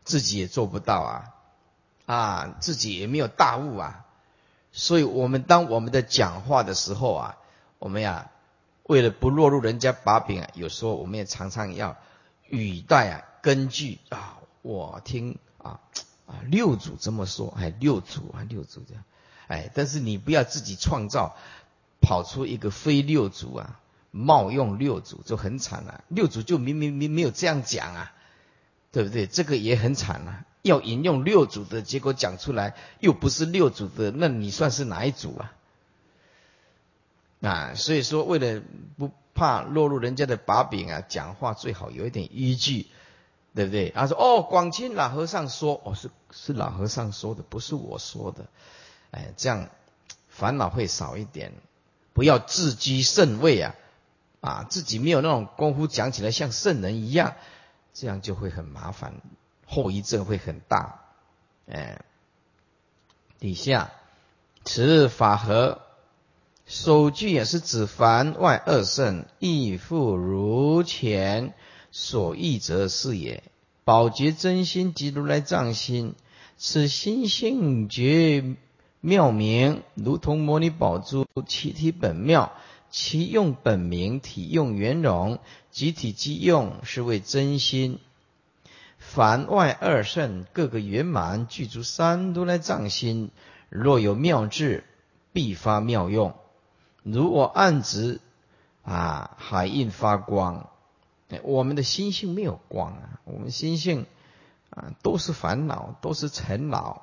[0.03, 1.33] 自己也做不到啊，
[2.05, 4.05] 啊，自己也没有大悟啊，
[4.71, 7.37] 所以，我们当我们的讲话的时候啊，
[7.79, 8.29] 我们呀，
[8.83, 11.97] 为了不落入人家把柄啊，有时候我们也常常要
[12.49, 15.79] 语带啊，根据啊，我听啊
[16.25, 19.03] 啊六祖这么说，哎，六祖啊，六祖这样，
[19.47, 21.35] 哎，但是你不要自己创造，
[22.01, 23.79] 跑出一个非六祖啊。
[24.17, 28.13] 冒用六祖就很惨了，六祖就明明明没有这样讲啊，
[28.93, 29.27] 对不对？
[29.27, 35.51] 这个也很惨啊，要引用六祖的结果讲出来，又不是六祖的，那你算是哪一组啊？
[37.41, 38.61] 啊，所以说为了
[38.97, 42.87] 不怕落入人家的把柄啊，讲话最好有一点依据，
[43.53, 43.91] 对不对？
[43.91, 48.47] 他说：“哦，广清老和尚说，哦是是老和尚说的，不是我说的。”
[49.11, 49.69] 哎，这样
[50.29, 51.51] 烦恼会少一点，
[52.13, 53.75] 不要自居圣位啊。
[54.41, 57.35] 啊，自己没有那种功夫，讲起来像圣人一样，
[57.93, 59.15] 这样就会很麻烦，
[59.65, 60.99] 后遗症会很大。
[61.67, 62.03] 哎，
[63.39, 63.91] 底下
[64.63, 65.81] 此法和
[66.65, 71.53] 首句也是指凡外二圣，亦复如前
[71.91, 73.43] 所译者是也。
[73.83, 76.15] 宝觉真心即如来藏心，
[76.57, 78.55] 此心性觉
[78.99, 82.51] 妙明，如同摩尼宝珠，其体本妙。
[82.89, 85.37] 其用本名，体用圆融，
[85.69, 87.99] 集体即用，是为真心。
[88.97, 93.29] 凡外二圣，各个圆满，具足三如来藏心。
[93.69, 94.83] 若有妙智，
[95.31, 96.33] 必发妙用。
[97.05, 98.19] 如果暗指
[98.83, 100.69] 啊，海印发光。
[101.43, 104.05] 我们的心性没有光啊，我们心性
[104.69, 107.01] 啊都是烦恼，都是尘劳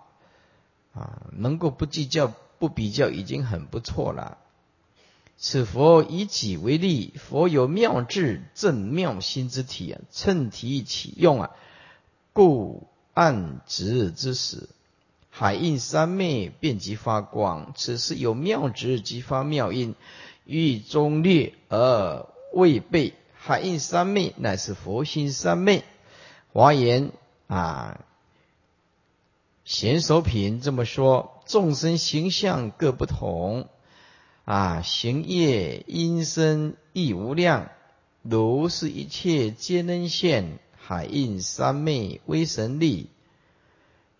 [0.94, 4.38] 啊，能够不计较、不比较，已经很不错了。
[5.36, 11.50] 此佛以己为例，佛有妙智正妙心之体啊，趁体起用啊，
[12.32, 14.68] 故暗直之时，
[15.34, 17.72] 海印三昧便即发光。
[17.74, 19.94] 此时有妙直即发妙印，
[20.44, 23.14] 欲中略而未备。
[23.34, 25.84] 海印三昧乃是佛心三昧。
[26.52, 27.12] 华严
[27.46, 28.04] 啊，
[29.64, 33.70] 贤首品这么说：众生形象各不同。
[34.44, 37.70] 啊，行业因身亦无量，
[38.20, 43.08] 如是一切皆能现，海印三昧威神力。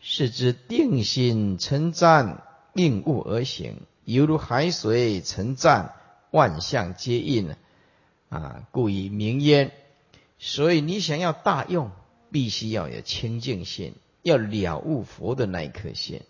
[0.04, 2.42] 是指定心称赞
[2.74, 5.94] 应物而行，犹如海水称赞
[6.32, 7.54] 万象皆应
[8.28, 9.70] 啊，故以名焉。
[10.40, 11.92] 所以你想要大用，
[12.32, 16.22] 必须要有清净心，要了悟佛的那一颗心。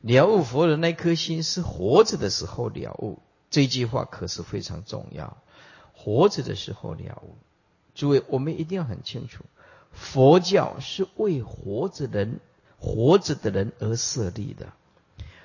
[0.00, 3.18] 了悟佛的那颗心是活着的时候了悟，
[3.50, 5.36] 这句话可是非常重要。
[5.92, 7.36] 活着的时候了悟，
[7.94, 9.44] 诸位，我们一定要很清楚，
[9.92, 12.40] 佛教是为活着人、
[12.78, 14.72] 活着的人而设立的。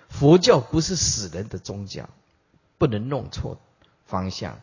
[0.09, 2.09] 佛教不是死人的宗教，
[2.77, 3.59] 不能弄错
[4.05, 4.59] 方向。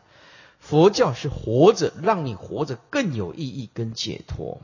[0.59, 4.61] 佛教是活着，让你活着更有意义跟解脱，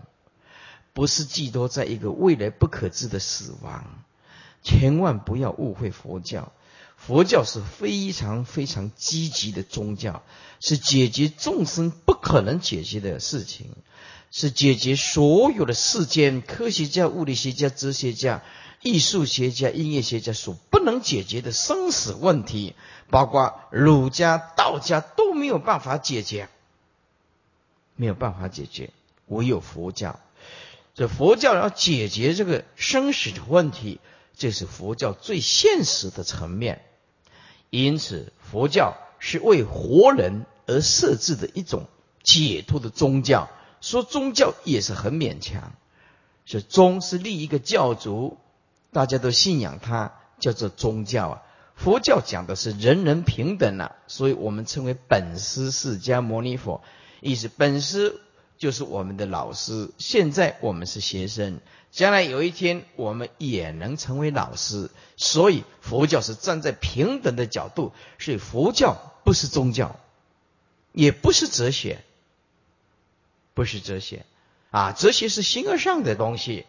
[0.92, 4.02] 不是寄托在一个未来不可知的死亡。
[4.64, 6.52] 千万不要误会佛教，
[6.96, 10.22] 佛教是非常非常积极的宗教，
[10.60, 13.70] 是解决众生不可能解决的事情，
[14.32, 18.42] 是解决所有的世间科学家、物理学家、哲学家、
[18.80, 22.74] 艺术学家、音乐学家所不能解决的生死问题，
[23.10, 26.48] 包括儒家、道家都没有办法解决，
[27.94, 28.90] 没有办法解决，
[29.26, 30.18] 唯有佛教。
[30.94, 34.00] 这佛教要解决这个生死的问题。
[34.34, 36.82] 这是佛教最现实的层面，
[37.68, 41.84] 因此佛教是为活人而设置的一种
[42.22, 43.50] 解脱的宗教。
[43.82, 45.72] 说宗教也是很勉强，
[46.46, 48.38] 是宗是立一个教主，
[48.92, 51.42] 大家都信仰他，叫做宗教啊。
[51.74, 56.80] 佛教讲的是人人平等啊，所以我们称为本师释迦牟尼佛，
[57.20, 58.20] 意思本师
[58.56, 61.60] 就是我们的老师，现在我们是学生。
[61.90, 64.90] 将来有一天，我们也能成为老师。
[65.16, 69.96] 所以佛教是站在平等的角度，所以佛教不是宗教，
[70.92, 72.04] 也不是哲学，
[73.54, 74.24] 不是哲学
[74.70, 74.92] 啊！
[74.92, 76.66] 哲学是形而上的东西，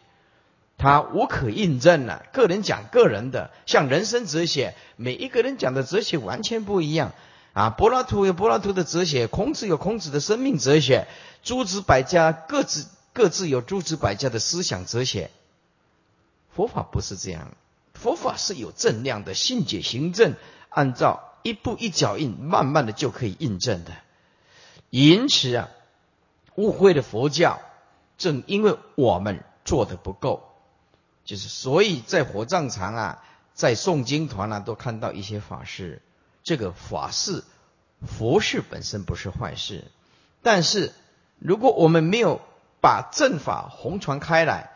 [0.77, 2.25] 它无可印证了。
[2.33, 7.13] 个人讲个人的，像人生哲学，每一个人讲的哲学完全不一样
[7.53, 7.69] 啊！
[7.69, 11.07] 柏拉图有柏拉图的哲学，孔子有孔子的生命哲学，
[11.43, 12.87] 诸子百家各自。
[13.15, 15.29] 各自有诸子百家的思想哲学，
[16.49, 17.55] 佛法不是这样，
[17.93, 20.33] 佛法是有正量的信解行证，
[20.69, 23.91] 按照一步一脚印，慢慢的就可以印证的。
[24.89, 25.69] 因此啊，
[26.55, 27.59] 误会了佛教，
[28.17, 30.43] 正因为我们做的不够，
[31.25, 36.01] 就是所以在火葬场啊，在诵经团啊，都看到一些法事。
[36.43, 37.43] 这个法事，
[38.05, 39.83] 佛事本身不是坏事，
[40.41, 40.91] 但是
[41.39, 42.41] 如果我们没有。
[42.85, 44.71] 把正法红传开来，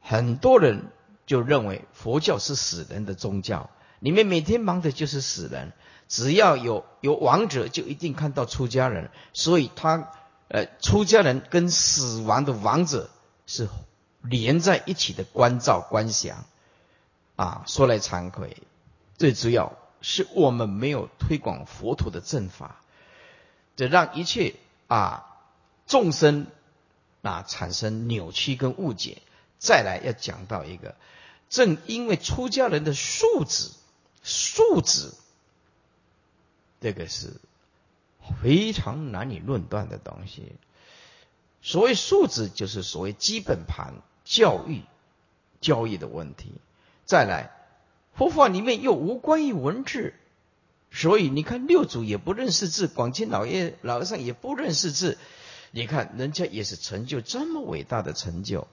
[0.00, 0.90] 很多人
[1.26, 5.70] 就认为佛教是死人的宗教，里面每天忙的就是死人，
[6.08, 10.10] 只要有有亡者，就一定看到出家人，所以他
[10.50, 13.08] 呃出家人跟死亡的亡者
[13.46, 13.68] 是
[14.20, 16.44] 连在一起的关照观想
[17.36, 17.64] 啊。
[17.66, 18.56] 说来惭愧，
[19.16, 22.82] 最主要是我们没有推广佛陀的正法，
[23.76, 25.26] 这让一切啊
[25.86, 26.46] 众生。
[27.22, 29.20] 啊产生扭曲跟误解，
[29.58, 30.96] 再来要讲到一个，
[31.50, 33.72] 正因为出家人的素质，
[34.22, 35.12] 素质，
[36.80, 37.34] 这个是
[38.42, 40.52] 非常难以论断的东西。
[41.62, 44.82] 所谓素质，就是所谓基本盘教育，
[45.60, 46.52] 教育的问题。
[47.04, 47.50] 再来，
[48.14, 50.14] 佛法里面又无关于文字，
[50.90, 55.18] 所以你看六祖也不认识字，广清老爷老和尚也不认识字。
[55.70, 58.66] 你看，人家也是成就这么伟大的成就，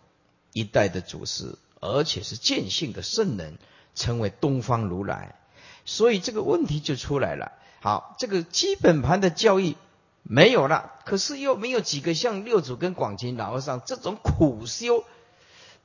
[0.54, 3.58] 一代的祖师，而且是见性的圣人，
[3.94, 5.36] 成为东方如来，
[5.86, 7.52] 所以这个问题就出来了。
[7.88, 9.78] 好，这个基本盘的教育
[10.22, 15.06] 没有了，可是又没有几个像六祖跟广清老和尚这种苦修，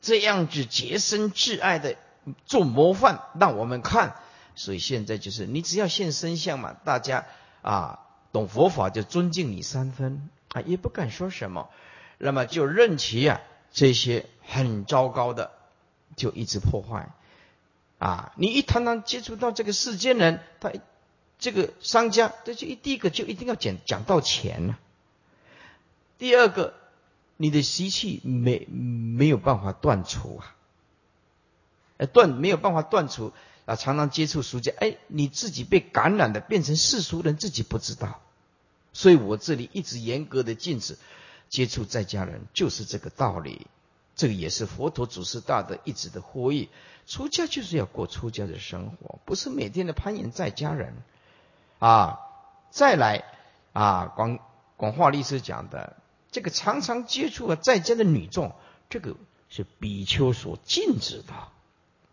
[0.01, 1.95] 这样子洁身自爱的
[2.45, 4.17] 做模范让我们看。
[4.57, 7.25] 所以现在就是你只要现身相嘛，大家
[7.63, 8.01] 啊
[8.33, 10.29] 懂佛法就尊敬你三分。
[10.49, 11.71] 啊，也不敢说什么，
[12.19, 13.41] 那么就任其啊
[13.73, 15.53] 这些很糟糕的，
[16.17, 17.11] 就一直破坏。
[18.01, 20.73] 啊，你一谈谈接触到这个世间人，他
[21.43, 24.79] 这个商家，这就一第一个就一定要讲讲到钱了。
[26.17, 26.73] 第二个，
[27.37, 30.55] 你的习气没没有办法断除啊，
[31.97, 33.33] 呃断没有办法断除
[33.65, 38.23] 啊，常常接触俗家，哎，你自己被感染的变成世俗人，自己不知道。
[38.93, 40.97] 所以我这里一直严格的禁止
[41.49, 43.67] 接触在家人，就是这个道理。
[44.15, 46.69] 这个也是佛陀祖师大德一直的呼吁：
[47.09, 50.95] 出家就是要过出家的生活，不是每天的攀岩在家人。
[51.83, 52.21] 啊，
[52.71, 53.25] 再来
[53.73, 54.39] 啊，广
[54.77, 55.97] 广化律师讲的
[56.31, 58.55] 这个常常接触啊在家的女众，
[58.89, 59.17] 这个
[59.49, 61.35] 是比丘所禁止的，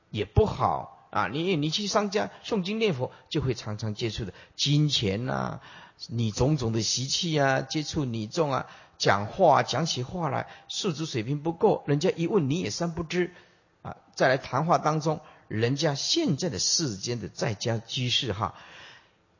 [0.09, 1.28] 也不好啊。
[1.28, 5.59] 你你去商家诵经念佛，就会常常接触的金钱呐，
[6.07, 8.65] 你种种的习气啊，接触女众啊，
[8.97, 13.36] 讲话讲起话来，素质水平不够，人家一问你也三不知
[13.84, 13.97] 啊。
[14.15, 18.55] 再来谈话当中，人家现在的世间的在家居士哈，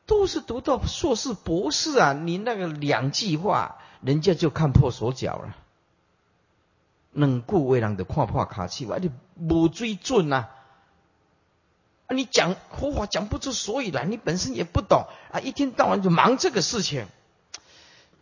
[0.10, 5.55] 都是读到硕士博士啊，你那个两句话，人家就看破手脚了。
[7.12, 10.47] 能顾为人的看破卡气，我你无追准呐！
[12.07, 17.05] 啊，你讲佛法讲不出所以来，你本身也不懂啊，一天到晚就忙这个事情。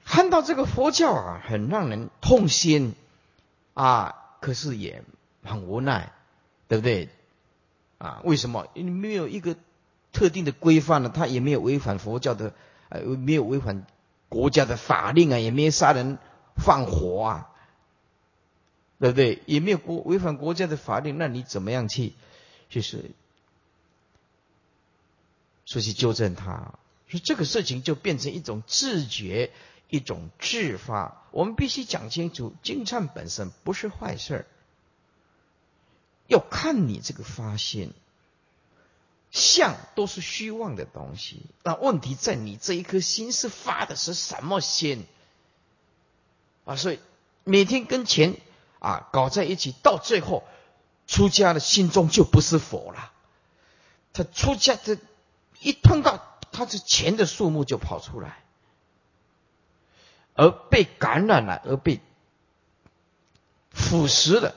[0.03, 2.95] 看到这个佛教啊，很让人痛心
[3.73, 5.05] 啊，可是也
[5.43, 6.11] 很无奈，
[6.67, 7.07] 对不对？
[7.97, 8.67] 啊，为什么？
[8.73, 9.55] 因为没有一个
[10.17, 12.53] 特定的规范呢，他也没有违反佛教的，
[12.89, 13.85] 呃，没有违反
[14.29, 16.17] 国家的法令啊，也没有杀人
[16.55, 17.49] 放火啊。
[18.99, 19.43] 对不对？
[19.45, 22.13] 也没有国违反国家的法令，那你怎么样去，
[22.67, 23.11] 就是
[25.67, 26.73] 说去纠正他？
[27.07, 29.51] 所以这个事情就变成一种自觉，
[29.91, 31.21] 一种自发。
[31.29, 34.45] 我们必须讲清楚，经忏本身不是坏事儿，
[36.25, 37.91] 要看你这个发现。
[39.37, 45.05] 相都是虚妄的东西，那问题在你这一颗心是发的是什么心
[46.65, 46.75] 啊？
[46.75, 46.99] 所以
[47.43, 48.35] 每天跟钱。
[48.79, 50.43] 啊，搞在一起，到最后，
[51.07, 53.11] 出家的心中就不是佛了。
[54.13, 54.99] 他出家的，
[55.61, 58.43] 一碰到他的钱的数目就跑出来，
[60.35, 62.01] 而被感染了，而被
[63.71, 64.53] 腐蚀了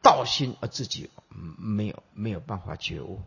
[0.00, 3.20] 道心，而自己没有没有办法觉悟。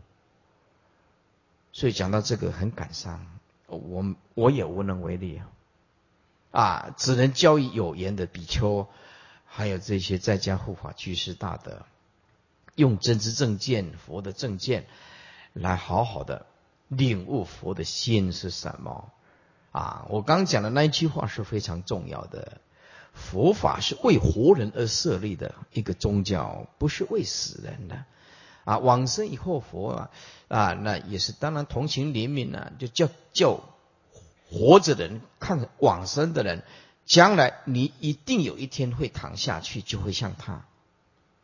[1.72, 3.26] 所以讲到这个很感伤，
[3.66, 8.86] 我我也无能为力啊，啊，只能教以有缘的比丘。
[9.52, 11.84] 还有这些在家护法居士大德，
[12.76, 14.86] 用真知正见、佛的正见，
[15.52, 16.46] 来好好的
[16.86, 19.10] 领悟佛的心是什么
[19.72, 20.06] 啊！
[20.08, 22.60] 我刚讲的那一句话是非常重要的。
[23.12, 28.04] 佛法是为活人而设立的一个宗教，不是为死人的！
[28.64, 30.10] 啊往生以后佛啊
[30.48, 33.60] 啊，那也是当然同情怜悯啊，就叫叫
[34.50, 36.62] 活着的人看往生的人。
[37.06, 40.64] 将来你一定有一天会躺下去，就会像他，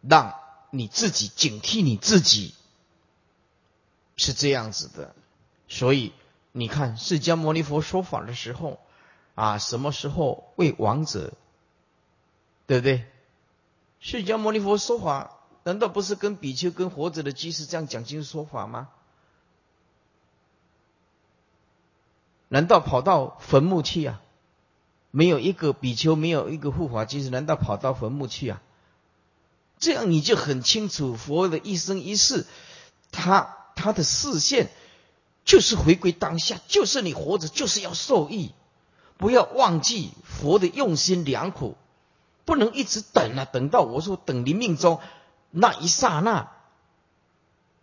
[0.00, 0.34] 让
[0.70, 2.54] 你自己警惕你自己，
[4.16, 5.12] 是这样子的。
[5.66, 6.12] 所以
[6.52, 8.78] 你看，释迦牟尼佛说法的时候，
[9.34, 11.32] 啊，什么时候为王者，
[12.68, 13.04] 对不对？
[13.98, 15.35] 释迦牟尼佛说法，
[15.66, 18.86] 难道不是跟比丘、跟活着的居士这样讲经说法吗？
[22.46, 24.22] 难道跑到坟墓去啊？
[25.10, 28.62] 没有一个比丘，没有一个护法居士，难道跑到坟墓去啊？
[29.80, 32.46] 这样你就很清楚，佛的一生一世，
[33.10, 34.70] 他他的视线
[35.44, 38.52] 就是回归当下，就是你活着就是要受益，
[39.16, 41.76] 不要忘记佛的用心良苦，
[42.44, 45.00] 不能一直等啊，等到我说等临命中
[45.50, 46.52] 那一刹那，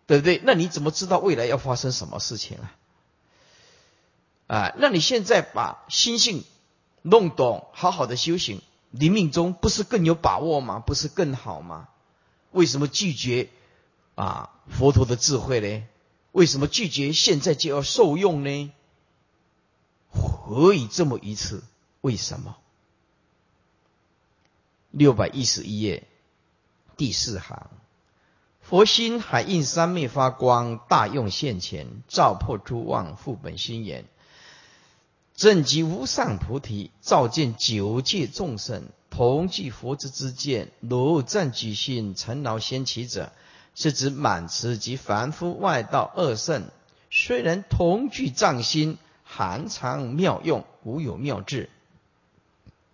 [0.07, 0.41] 对不对？
[0.43, 2.75] 那你怎么知道未来要发生什么事情啊？
[4.47, 6.43] 啊，那你现在把心性。
[7.05, 8.61] 弄懂，好好的修行，
[8.91, 10.79] 临命中不是更有把握吗？
[10.79, 11.89] 不是更好吗？
[12.51, 13.49] 为什么拒绝
[14.15, 15.85] 啊佛陀的智慧呢？
[16.31, 18.71] 为什么拒绝现在就要受用呢？
[20.11, 21.61] 何以这么一次？
[21.99, 22.55] 为什么？
[24.91, 26.07] 六百一十一页
[26.95, 27.69] 第四行，
[28.61, 34.05] 佛心海印三昧发光，大用现前，照破诸妄，复本心眼。
[35.35, 43.31] 正极无上菩提，照见九界众生，同具佛之之见，如赞举心，尘劳先起者，
[43.73, 46.65] 是指满慈及凡夫外道二圣，
[47.09, 51.71] 虽然同具藏心，含藏妙用，无有妙智，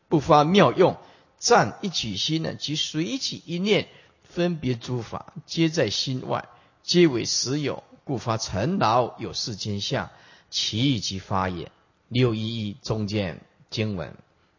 [0.07, 0.95] 不发妙用，
[1.39, 3.87] 赞一举心呢，即随起一念，
[4.23, 6.49] 分别诸法，皆在心外，
[6.83, 10.09] 皆为实有，故发尘劳有世间相，
[10.49, 11.71] 其意即发也。
[12.09, 14.15] 六一一中间经文，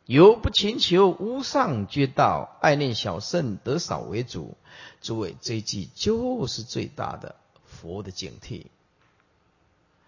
[0.07, 4.57] 由不勤求无上觉道，爱念小圣得少为主。
[5.03, 8.67] 诸位，这句就是最大的佛的警惕。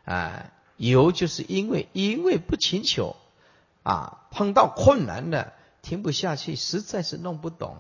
[0.05, 3.17] 啊，有就是因为因为不勤求，
[3.83, 5.53] 啊，碰到困难了，
[5.83, 7.77] 听不下去，实在是弄不懂，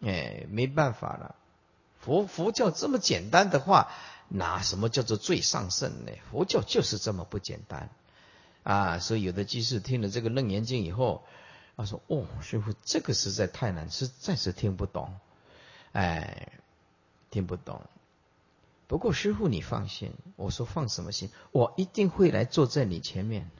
[0.00, 1.34] 哎，没办法了。
[2.00, 3.92] 佛佛教这么简单的话，
[4.28, 6.12] 哪什么叫做最上圣呢？
[6.30, 7.90] 佛教就是这么不简单。
[8.62, 11.24] 啊，所以有的居士听了这个楞严经以后，
[11.76, 15.18] 他说：“哦，师傅，这个实在太难，实在是听不懂。
[15.90, 16.52] 哎，
[17.30, 17.82] 听不懂。
[18.86, 21.30] 不过师傅你放心，我说放什么心？
[21.50, 23.50] 我一定会来坐在你前面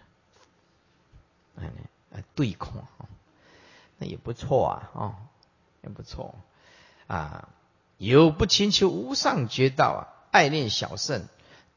[1.57, 1.73] 的，哎
[2.13, 2.87] 哎对抗，
[4.09, 5.15] 也不错啊，哦，
[5.83, 6.35] 也不错
[7.07, 7.49] 啊。
[7.99, 10.01] 有不请求无上觉道啊，
[10.31, 11.27] 爱念小圣，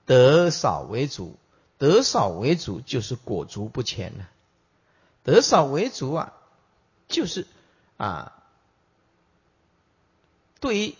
[0.06, 1.38] 得少为主，
[1.78, 4.30] 得少为主就是裹足不前了。
[5.24, 6.34] 得少为主啊，
[7.08, 7.48] 就是
[7.98, 8.44] 啊，
[10.60, 10.96] 对于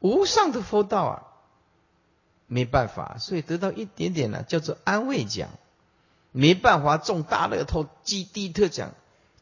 [0.00, 1.26] 无上的佛道啊，
[2.46, 5.48] 没办法，所以得到一点点呢，叫做安慰奖。
[6.36, 8.90] 没办法中大乐透、积地特奖，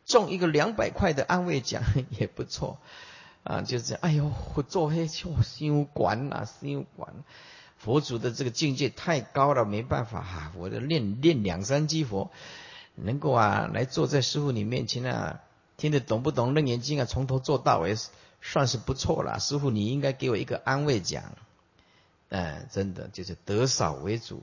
[0.07, 2.78] 中一个两百块的安慰奖 也不错
[3.44, 3.62] 啊。
[3.62, 7.14] 就这样，哎呦，我做黑我心无管呐，心无管。
[7.78, 12.30] 佛祖的这个境界太高了，没办法哈，我就练练两三击佛。
[12.94, 15.40] 能够啊，来坐在师傅你面前啊，
[15.76, 17.96] 听得懂不懂楞严经啊，从头做到尾，
[18.40, 19.40] 算是不错了。
[19.40, 21.24] 师傅你应该给我一个安慰奖，
[22.28, 24.42] 嗯，真的就是得少为主。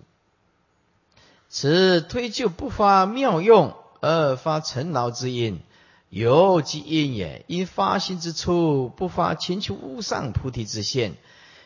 [1.47, 5.61] 此推就不发妙用而发尘劳之因，
[6.09, 7.45] 有即因也。
[7.47, 11.15] 因发心之处不发请求无上菩提之现，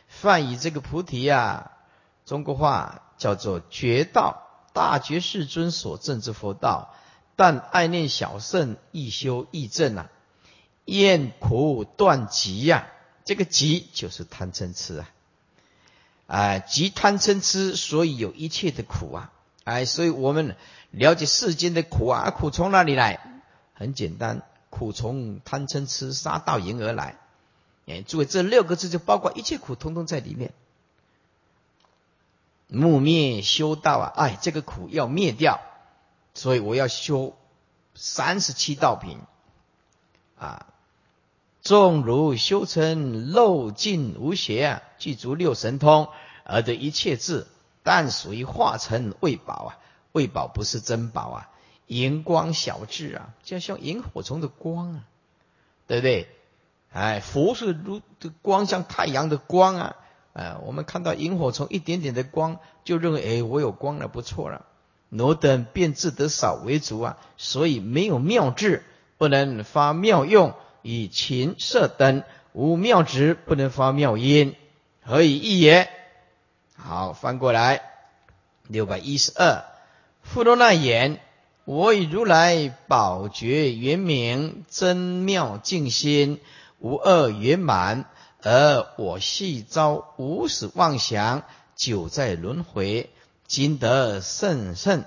[0.07, 1.71] 泛以这个菩提啊，
[2.25, 4.39] 中国话叫做觉道。
[4.73, 6.95] 大觉世尊所证之佛道，
[7.35, 10.09] 但爱念小圣易修易证啊，
[10.85, 12.87] 厌苦断集呀，
[13.23, 15.09] 这个集就是贪嗔痴啊，
[16.25, 19.31] 哎，集贪嗔痴，所以有一切的苦啊，
[19.63, 20.55] 哎，所以我们
[20.91, 23.41] 了解世间的苦啊，苦从哪里来？
[23.73, 27.17] 很简单，苦从贪嗔痴杀盗淫而来。
[27.87, 30.53] 哎，诸位，这六个字就包括一切苦，通通在里面。
[32.67, 35.59] 木灭修道啊，哎，这个苦要灭掉，
[36.33, 37.35] 所以我要修
[37.93, 39.19] 三十七道品
[40.37, 40.67] 啊。
[41.61, 46.09] 纵如修成漏尽无邪啊，具足六神通
[46.43, 47.47] 而得一切智，
[47.83, 49.77] 但属于化成未宝啊，
[50.13, 51.49] 未宝不是珍宝啊，
[51.85, 55.03] 荧光小智啊，就像萤火虫的光啊，
[55.85, 56.27] 对不对？
[56.91, 58.01] 哎，佛是如
[58.41, 59.95] 光，像太阳的光啊。
[60.33, 64.65] 啊，我们看到萤火虫一点点的光，就认为哎，我有光了，不错了。
[65.09, 68.83] 罗等便智得少为主啊，所以没有妙智，
[69.19, 74.55] 不能发妙用；以琴瑟等无妙智，不能发妙音，
[75.03, 75.87] 何以异也？
[76.75, 77.81] 好，翻过来，
[78.67, 79.63] 六百一十二，
[80.21, 81.19] 富罗那言：
[81.65, 86.41] 我以如来宝觉圆明真妙净心，
[86.79, 88.05] 无二圆满。
[88.41, 91.43] 而我系遭无始妄想，
[91.75, 93.09] 久在轮回，
[93.47, 95.05] 今得甚甚，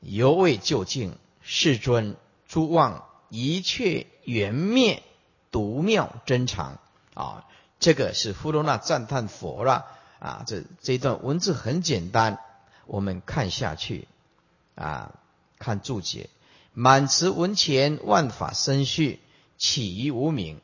[0.00, 1.18] 犹未究竟。
[1.48, 2.16] 世尊，
[2.48, 5.02] 诸妄一切缘灭，
[5.50, 6.78] 独妙真常。
[7.14, 7.44] 啊，
[7.80, 9.86] 这个是富罗那赞叹佛了。
[10.26, 12.40] 啊，这这一段文字很简单，
[12.86, 14.08] 我们看下去。
[14.74, 15.14] 啊，
[15.58, 16.28] 看注解：
[16.74, 19.20] 满池文前，万法生序，
[19.56, 20.60] 起于无名。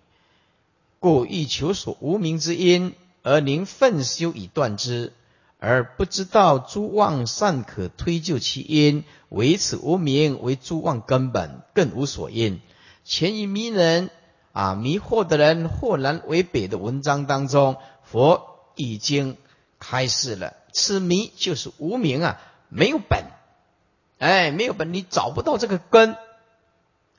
[0.99, 5.13] 故欲求所无名之因，而宁奋修以断之，
[5.59, 12.61] 而不知道诸妄善可推就其因，唯此无名为诸妄根本，更无所因。
[13.05, 14.11] 前于迷人
[14.53, 19.37] 啊迷惑的人豁然为北的文章当中，佛已经
[19.83, 23.25] 开始了，此迷就是无名啊，没有本，
[24.19, 26.17] 哎，没有本，你找不到这个根，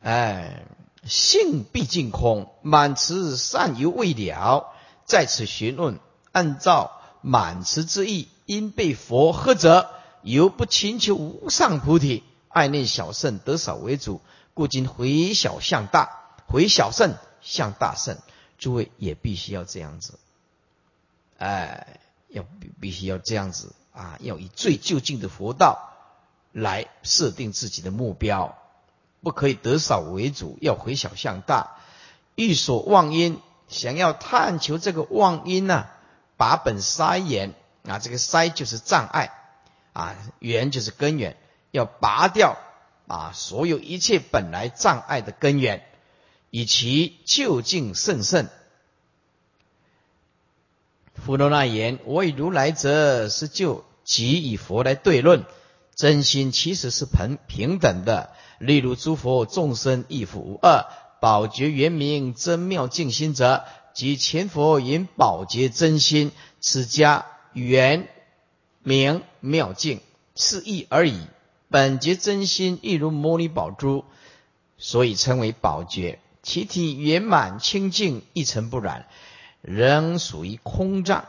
[0.01, 0.65] 哎。
[1.05, 5.99] 性毕竟空，满池善犹未了，在此询问，
[6.31, 9.89] 按照满池之意，因被佛呵责，
[10.21, 14.21] 犹不请求无上菩提，爱念小圣得少为主，
[14.53, 18.17] 故今回小向大，回小圣向大圣，
[18.57, 20.17] 诸位也必须要这样子，
[21.37, 21.99] 哎，
[22.33, 25.91] 要必必须要这样子啊，要以最就近的佛道
[26.51, 28.57] 来设定自己的目标。
[29.21, 31.77] 不可以得少为主，要回小向大。
[32.35, 35.85] 欲所妄因，想要探求这个妄因呢，
[36.35, 37.53] 把本塞言
[37.87, 39.31] 啊，这个塞就是障碍
[39.93, 41.37] 啊，缘就是根源，
[41.71, 42.57] 要拔掉
[43.07, 45.85] 啊，所有一切本来障碍的根源，
[46.49, 48.49] 以其就近甚甚。
[51.25, 55.45] 佛罗那言：我以如来者，是就即以佛来对论，
[55.95, 58.31] 真心其实是平平等的。
[58.59, 60.85] 例如诸佛众生亦复无二，
[61.21, 63.63] 宝觉圆明真妙净心者，
[63.93, 68.09] 即前佛引宝觉真心，此家圆
[68.81, 70.01] 明妙净
[70.35, 71.21] 是意而已。
[71.69, 74.03] 本觉真心亦如摩尼宝珠，
[74.77, 76.19] 所以称为宝觉。
[76.41, 79.07] 其体圆满清净，一尘不染，
[79.63, 81.25] 仍属于空障。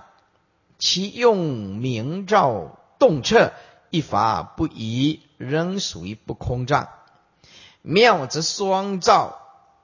[0.79, 1.39] 其用
[1.77, 3.53] 明照洞彻，
[3.89, 6.91] 一法不移，仍属于不空障。
[7.81, 9.39] 妙则双照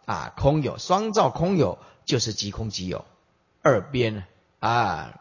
[0.05, 3.05] 啊，空有双照，空有就是即空即有，
[3.62, 4.24] 二边
[4.59, 5.20] 啊。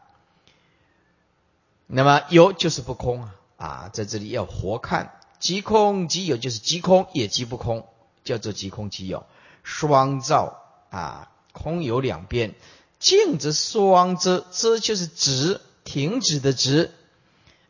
[1.86, 7.88] 那么有就是不空啊啊，在这里要活看，即空即有就是即空也即不空，
[8.24, 9.26] 叫做即空即有。
[9.64, 12.56] 双照啊，空有两边，
[13.00, 16.92] 静则双之之就是止，停止的止。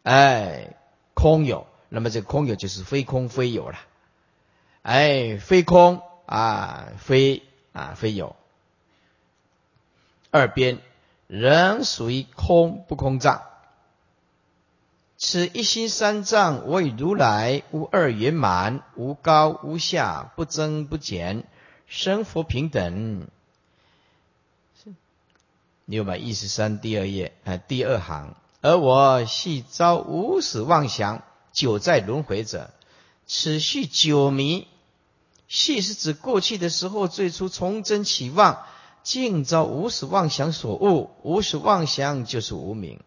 [0.04, 0.76] 哎，
[1.14, 3.78] 空有，那么这个空有就是非空非有了。
[4.82, 8.36] 哎，非空啊，非啊，非有。
[10.32, 10.80] 二边
[11.28, 13.44] 仍属于空不空藏。
[15.18, 21.44] 此一心三藏为如来无二圆满，无高无下，不增不减。
[21.88, 23.28] 生佛平等，
[25.90, 28.36] 六百一十三第二页，呃，第二行。
[28.62, 32.70] 而我系遭无始妄想，久在轮回者，
[33.26, 34.68] 此系久迷。
[35.48, 38.68] 系是指过去的时候，最初从真起妄，
[39.02, 41.10] 尽遭无始妄想所误。
[41.24, 43.00] 无始妄想就是无名，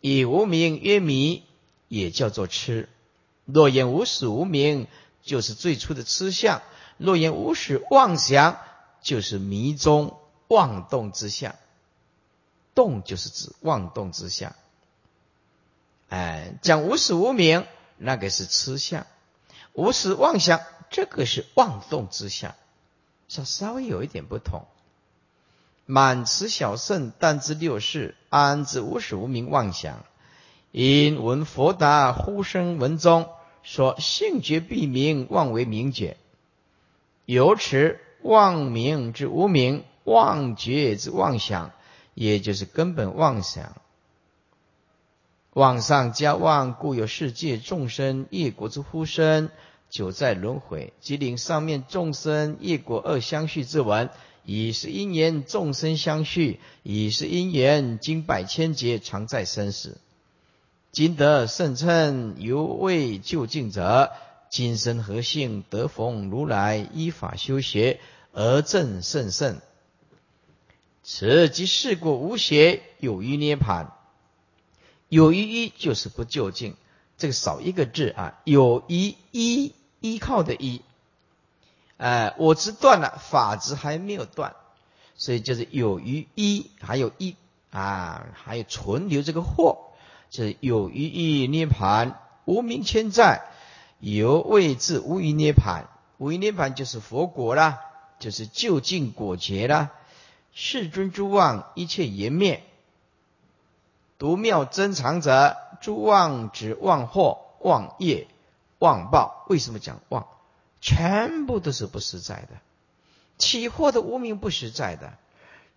[0.00, 1.44] 以无名曰迷，
[1.86, 2.88] 也叫做痴。
[3.44, 4.88] 若言无始无明，
[5.22, 6.60] 就是最初的痴相。
[6.96, 8.58] 若言无始妄想，
[9.00, 10.18] 就是迷中
[10.48, 11.54] 妄动之相。
[12.78, 14.54] 动就是指妄动之相。
[16.10, 17.66] 哎，讲无始无明，
[17.96, 19.02] 那个是痴相；
[19.72, 22.54] 无始妄想，这个是妄动之相，
[23.26, 24.64] 稍稍微有一点不同。
[25.86, 30.04] 满持小圣但知六世，安知无始无明妄想？
[30.70, 33.28] 因闻佛达呼声闻中
[33.64, 36.16] 说：性觉必明，妄为明觉。
[37.24, 41.72] 由此妄名之无名，妄觉之妄想，
[42.18, 43.76] 也就是根本妄想。
[45.52, 49.50] 妄上加妄，故有世界众生业果之呼声，
[49.88, 54.10] 久在轮回，即令上面众生业果二相续之文，
[54.44, 59.98] 以是因缘众生相续，以是因缘经百千劫常在生死。
[60.90, 64.10] 今得圣称犹未就近者。
[64.50, 68.00] 今生何幸得逢如来依法修学
[68.32, 69.60] 而正甚圣？
[71.10, 73.92] 此即事故无邪，有余涅盘。
[75.08, 76.76] 有余一就是不究竟，
[77.16, 78.38] 这个少一个字啊。
[78.44, 80.82] 有余依依靠的依，
[81.96, 84.54] 哎，我执断了，法执还没有断，
[85.16, 87.36] 所以就是有余一，还有一
[87.70, 89.78] 啊，还有存留这个货，
[90.28, 93.46] 就是有余一涅盘，无名千载。
[93.98, 95.88] 由未至无余涅盘，
[96.18, 97.78] 无余涅盘就是佛果啦，
[98.18, 99.92] 就是就近果结啦。
[100.52, 102.62] 世尊诸妄一切言灭，
[104.18, 108.26] 独妙珍藏者，诸妄指妄惑、妄业、
[108.78, 109.44] 妄报。
[109.48, 110.26] 为什么讲妄？
[110.80, 112.48] 全部都是不实在的。
[113.38, 115.14] 起惑的无名不实在的，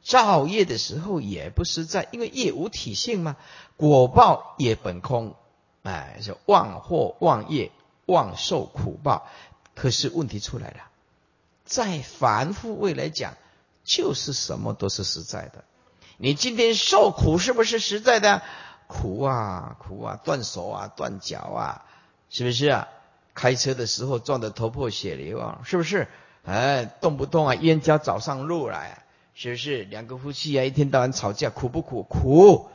[0.03, 3.37] 造业的时候也不实在，因为业无体性嘛。
[3.77, 5.35] 果报也本空，
[5.83, 7.71] 哎，是妄惑、妄业。
[8.07, 9.27] 妄受苦报，
[9.73, 10.89] 可是问题出来了，
[11.63, 13.37] 在凡夫位来讲，
[13.83, 15.63] 就是什么都是实在的。
[16.17, 18.41] 你今天受苦是不是实在的？
[18.87, 21.85] 苦啊苦啊，断手啊断脚啊，
[22.29, 22.87] 是不是啊？
[23.33, 26.09] 开车的时候撞得头破血流啊，是不是？
[26.43, 29.83] 哎，动不动啊冤家找上路来，是不是？
[29.85, 32.03] 两个夫妻啊一天到晚吵架，苦不苦？
[32.03, 32.69] 苦。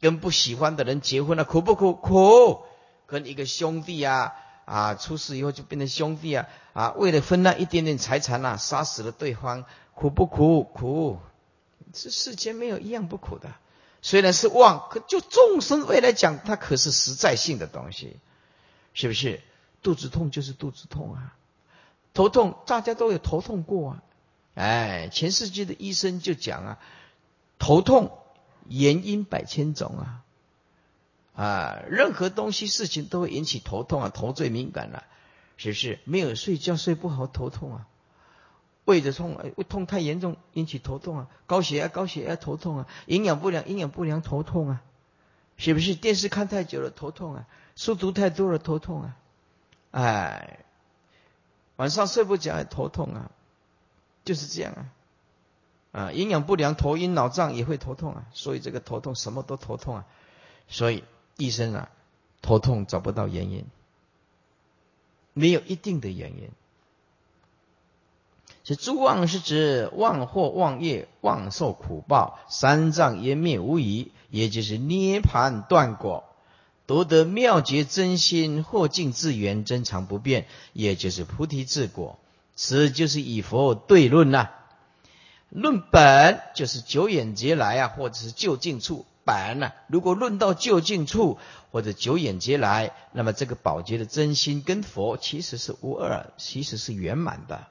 [0.00, 1.92] 跟不喜欢的人结婚了，苦不苦？
[1.94, 2.62] 苦。
[3.06, 4.32] 跟一个兄弟啊
[4.64, 11.18] 啊出事以后就变成兄弟啊啊为了分那一点点财产呐杀死了对方苦不苦苦？
[11.92, 13.54] 这世间没有一样不苦的，
[14.02, 18.16] 虽然是妄，可就众生未来讲，它可是实在性的东西，
[18.92, 19.40] 是不是？
[19.82, 21.36] 肚子痛就是肚子痛啊，
[22.12, 24.02] 头痛大家都有头痛过啊，
[24.54, 26.78] 哎，全世界的医生就讲啊，
[27.58, 28.18] 头痛
[28.68, 30.20] 原因百千种啊。
[31.36, 35.02] 啊，任何东西事情都会引起头痛啊，头最敏感了，
[35.56, 35.98] 是不是？
[36.04, 37.88] 没有睡觉睡不好头痛啊，
[38.84, 44.82] 胃的痛，胃痛太严重引起头痛啊，高血压高血压头痛啊，营养不良营养不良头痛啊，
[45.56, 45.94] 是不是？
[45.94, 49.16] 电视看太久了头痛啊，书读太多了头痛啊，
[49.90, 50.60] 哎，
[51.76, 53.30] 晚上睡不着头痛啊，
[54.24, 54.86] 就是这样啊，
[55.92, 60.04] 啊，营养不良头晕脑胀也会头痛啊，所以这个头痛什么都头痛啊，
[60.68, 61.04] 所以。
[61.36, 61.90] 医生啊，
[62.42, 63.64] 头痛找不到原因，
[65.32, 66.48] 没有一定的原因。
[68.64, 76.24] 是诸妄是指妄惑、妄业、妄受苦报，三藏湮灭无疑，也就是涅盘断果。
[76.86, 82.18] 夺得妙觉真心，或净自圆，真常不变，也就是菩提自果。
[82.56, 84.48] 此就是以佛对论呐。
[85.50, 89.72] 论本就是九眼劫来啊，或者是就近处本呐。
[89.88, 91.36] 如果论到就近处
[91.70, 97.66] 或者九眼劫来，那么这个宝洁的真心跟佛其实是无二，其实是圆满的。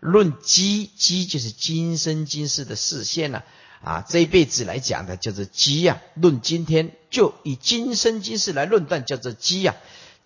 [0.00, 3.42] 论机机就是今生今世的视线呐。
[3.82, 6.02] 啊，这一辈子来讲的叫做机呀。
[6.12, 9.74] 论今天，就以今生今世来论断，叫做机呀。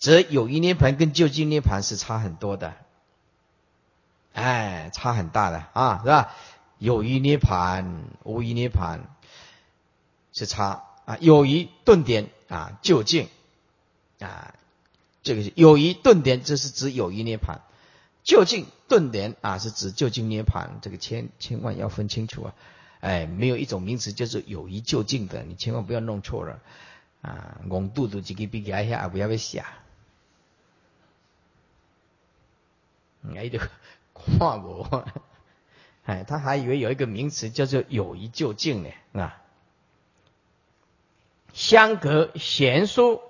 [0.00, 2.74] 则有一涅盘跟就近涅盘是差很多的，
[4.32, 6.34] 哎，差很大的啊，是吧？
[6.78, 9.08] 有一涅盘，无一涅盘
[10.32, 11.16] 是差啊。
[11.20, 13.28] 有一顿点啊，就近
[14.18, 14.52] 啊，
[15.22, 17.60] 这个是有一顿点，这是指有一涅盘。
[18.24, 22.54] 究竟顿点啊，是指究竟涅盘，这个千千万要分清楚啊。
[23.00, 26.58] 哎，没有一种名词叫做有一究竟的，你千万不要弄错了
[27.20, 27.60] 啊！
[27.68, 29.62] 我肚肚几个笔改一下，不要被写。
[33.34, 33.58] 哎，就
[34.14, 35.06] 跨我，
[36.04, 39.42] 哎，他还以为有一个名词叫做有一究竟呢啊。
[41.52, 43.20] 相隔贤疏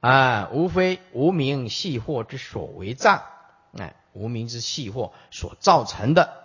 [0.00, 3.22] 啊，无非无名细惑之所为障，
[3.78, 6.42] 哎，无名之细货所造成的。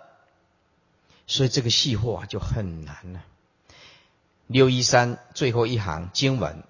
[1.26, 3.22] 所以这个细货啊就很难了。
[4.46, 6.62] 六一三最后一行经文：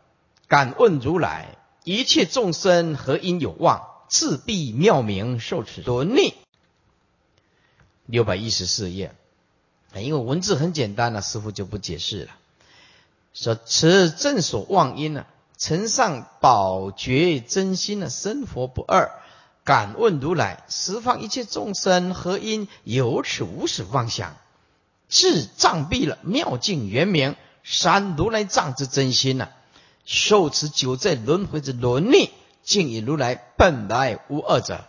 [0.48, 6.34] 敢问如来，一切众生何因有望，自必妙明，受持多逆？
[8.06, 9.14] 六百一十四页，
[9.94, 12.32] 因为文字很简单了，师傅就不解释了。
[13.32, 15.24] 说此正所妄因呢，
[15.56, 19.12] 承上宝觉真心呢，生活不二。
[19.68, 24.34] 敢问如来，十方一切众生何因有此无始妄想？
[25.10, 29.50] 智障蔽了妙境圆明，三如来藏之真心呐，
[30.06, 32.30] 受持九在轮回之轮力，
[32.62, 34.86] 竟以如来本来无二者，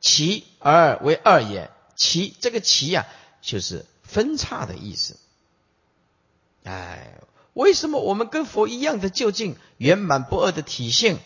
[0.00, 1.72] 其而为二也。
[1.96, 3.06] 其这个其呀，
[3.42, 5.16] 就是分叉的意思。
[6.62, 7.18] 哎，
[7.52, 11.18] 为什么我们跟佛一样的究竟圆满不二的体性，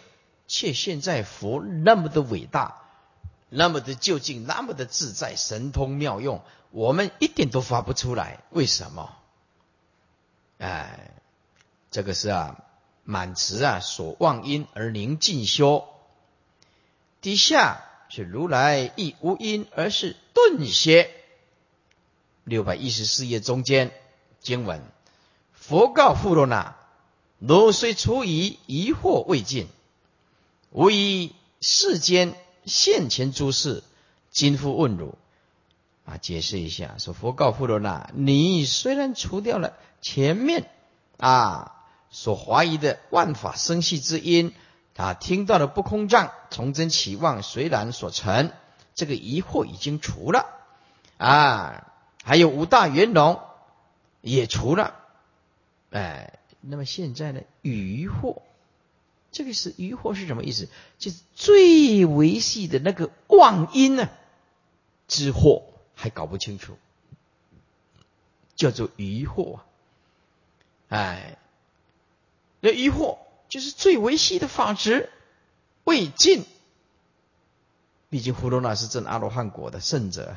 [0.49, 2.83] 却现在佛那么的伟大，
[3.49, 6.43] 那么的究竟，那么的自在，神通妙用？
[6.71, 9.15] 我们一点都发不出来，为什么？
[10.59, 11.13] 哎，
[11.91, 12.65] 这个是啊，
[13.05, 15.85] 满词啊，所望因而宁静修。
[17.21, 21.11] 底下是如来亦无因，而是顿歇。
[22.45, 23.93] 六百一十四页中间
[24.41, 24.83] 经文，
[25.53, 26.77] 佛告富罗那：
[27.39, 29.69] 汝虽出疑，疑惑未尽，
[30.71, 33.83] 吾以世间现前诸事，
[34.31, 35.16] 今复问汝。
[36.05, 40.71] 啊，解释一下，说佛告富罗那：你虽然除掉了前面
[41.19, 44.55] 啊所怀疑的万法生系之因，
[44.97, 48.51] 啊听到了不空藏从真起妄虽然所成，
[48.95, 50.47] 这个疑惑已经除了
[51.19, 51.93] 啊，
[52.25, 53.39] 还有五大圆融
[54.23, 54.95] 也除了，
[55.91, 58.41] 哎，那么现在呢，疑惑，
[59.39, 60.68] 这个是疑惑是什么意思？
[60.99, 64.09] 就是最维系的那个妄因呢
[65.07, 65.62] 之惑。
[66.01, 66.78] 还搞不清楚，
[68.55, 69.59] 叫做疑惑。
[70.89, 71.36] 哎，
[72.61, 73.18] 那疑惑
[73.49, 75.11] 就是最维系的法执
[75.82, 76.45] 未尽。
[78.11, 80.36] 毕竟呼罗那是证阿罗汉果的圣者，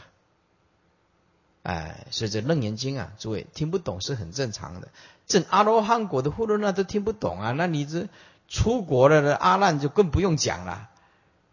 [1.62, 4.90] 哎，所以这楞严经啊，诸位听不懂是很正常的。
[5.28, 8.10] 证阿罗汉果的呼罗那都听不懂啊，那你这
[8.52, 10.90] 出国了的阿难就更不用讲了，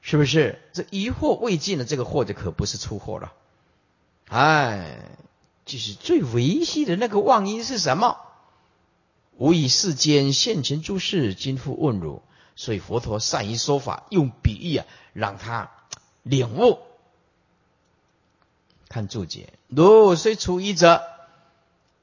[0.03, 0.61] 是不是？
[0.73, 3.33] 这疑惑未尽的这个惑就可不是出货了。
[4.29, 4.99] 哎，
[5.65, 8.19] 就是最维系的那个妄因是什么？
[9.37, 12.21] 无以世间现前诸事，今复问汝。
[12.57, 15.71] 所以佛陀善于说法，用比喻啊，让他
[16.25, 16.81] 领悟。
[18.89, 21.05] 看注解：如虽处一者，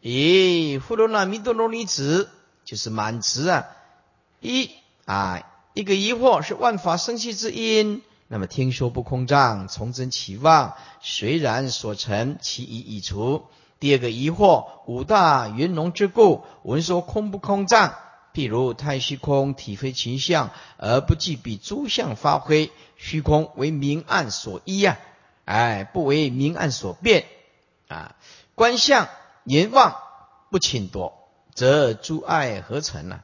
[0.01, 2.29] 咦，富罗那弥多罗尼子
[2.63, 3.67] 就是满词啊。
[4.39, 4.71] 一
[5.05, 5.43] 啊，
[5.73, 8.01] 一个疑惑是万法生气之因。
[8.27, 13.45] 那么听说不空障，从真起妄，虽然所成，其疑已除。
[13.79, 17.93] 第二个疑惑，五大云龙之故，闻说空不空障，
[18.33, 22.71] 譬如太虚空，体非群相，而不具比诸相发挥。
[22.97, 24.97] 虚空为明暗所依呀，
[25.43, 27.25] 哎，不为明暗所变
[27.89, 28.15] 啊。
[28.55, 29.07] 观相
[29.43, 29.97] 言妄
[30.49, 33.19] 不侵夺，则诸爱何成呢？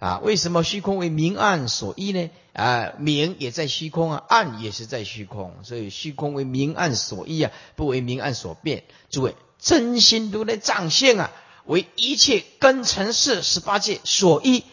[0.00, 2.30] 啊，为什么虚空为明暗所依呢？
[2.54, 8.82] 啊，明也在虚空啊，暗也是在虚空，所以虚空为明暗所依啊，不为明暗所变。
[9.10, 11.30] 诸位，真心如来藏性啊，
[11.66, 14.64] 为一切根尘世十八界所依，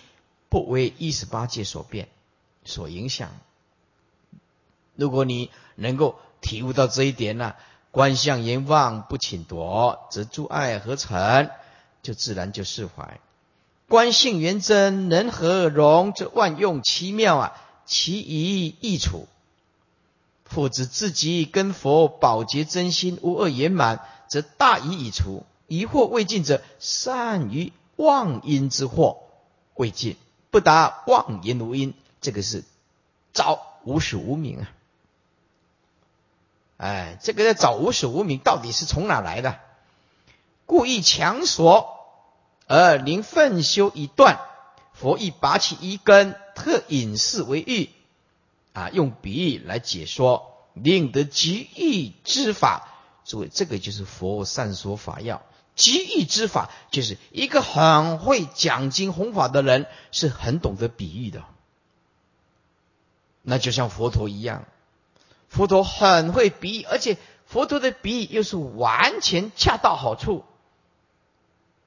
[0.47, 2.07] 不为一十八界所变、
[2.63, 3.29] 所影响。
[4.95, 7.53] 如果你能够体悟到这一点呢，
[7.91, 11.49] 观相言望不请夺，则诸爱何成？
[12.01, 13.19] 就自然就释怀。
[13.89, 17.61] 观性圆真，能和容，则万用奇妙啊！
[17.85, 19.29] 其一易处，
[20.43, 25.45] 复知自己跟佛保洁真心无二圆满，则大疑已除。
[25.67, 29.19] 疑惑未尽者，善于妄因之惑
[29.75, 30.17] 未尽，
[30.51, 31.93] 不达妄言无因。
[32.19, 32.65] 这个是
[33.31, 34.71] 找无始无明啊！
[36.75, 39.59] 哎，这个在找无始无明，到底是从哪来的？
[40.65, 41.96] 故意强索。
[42.67, 44.41] 而临奋修已断，
[44.91, 47.89] 佛亦拔起一根，特隐示为喻，
[48.73, 52.89] 啊，用比喻来解说，令得极易之法。
[53.23, 55.41] 诸位，这个就是佛善说法要。
[55.75, 61.45] 极易之法，就是一个很会讲经弘法的人，是很懂得比喻的。
[63.43, 64.65] 那就像佛陀一样，
[65.47, 70.43] 佛陀很会比喻，而且佛陀的比喻又是完全恰到好处。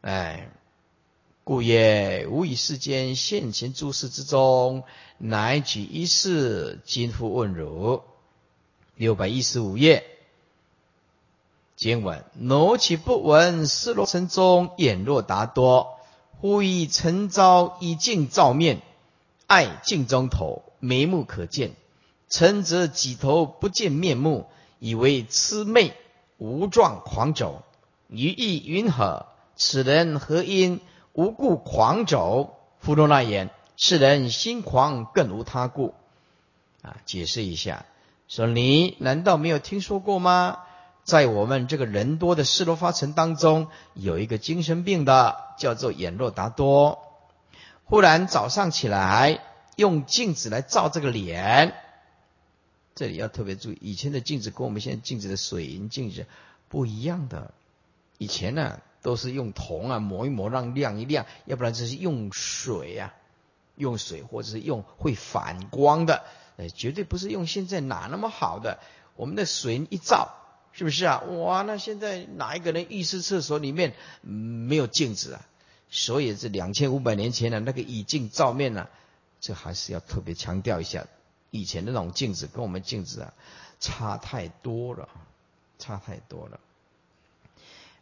[0.01, 0.49] 哎。
[1.51, 4.85] 故也：吾以世间现前诸事之中，
[5.19, 8.05] 乃举一事，今复问汝。
[8.95, 10.05] 六百一十五页，
[11.75, 15.99] 经文：挪其不闻，失罗城中，眼若达多。
[16.41, 18.81] 忽以晨朝以镜照面，
[19.49, 21.73] 爱镜中头，眉目可见。
[22.29, 24.47] 臣则几头不见面目，
[24.79, 25.95] 以为痴昧
[26.39, 27.65] 无状狂走，
[28.07, 29.27] 于意云何？
[29.57, 30.81] 此人何因？
[31.21, 35.93] 无故狂走，弗罗那言：世人心狂，更无他故。
[36.81, 37.85] 啊，解释一下，
[38.27, 40.61] 说你难道没有听说过吗？
[41.05, 46.99] 在我们这个人多的斯罗发城当中，有一个精神病的，叫做眼若达多。
[47.85, 49.41] 忽然早上起来，
[49.77, 51.75] 用镜子来照这个脸。
[52.95, 56.25] 这里要特别注意，以前的镜子跟我们现在镜子的水银镜子
[56.71, 57.53] 不一样的。
[58.17, 58.81] 以前呢？
[59.03, 63.15] 都是用铜啊磨一磨让亮一亮，要不然就是用水啊，
[63.77, 66.25] 用水或者是用会反光的，
[66.57, 68.79] 呃，绝对不是用现在哪那么好的。
[69.17, 70.31] 我们的水一照，
[70.73, 71.21] 是不是啊？
[71.21, 75.47] 哇，那现在哪一个人浴室厕所里面没有镜子啊？
[75.91, 78.89] 所以这两千五百年前的那个以镜照面呢，
[79.41, 81.07] 这还是要特别强调一下，
[81.51, 83.35] 以前的那种镜子跟我们镜子啊
[83.81, 85.09] 差太多了，
[85.79, 86.61] 差太多了。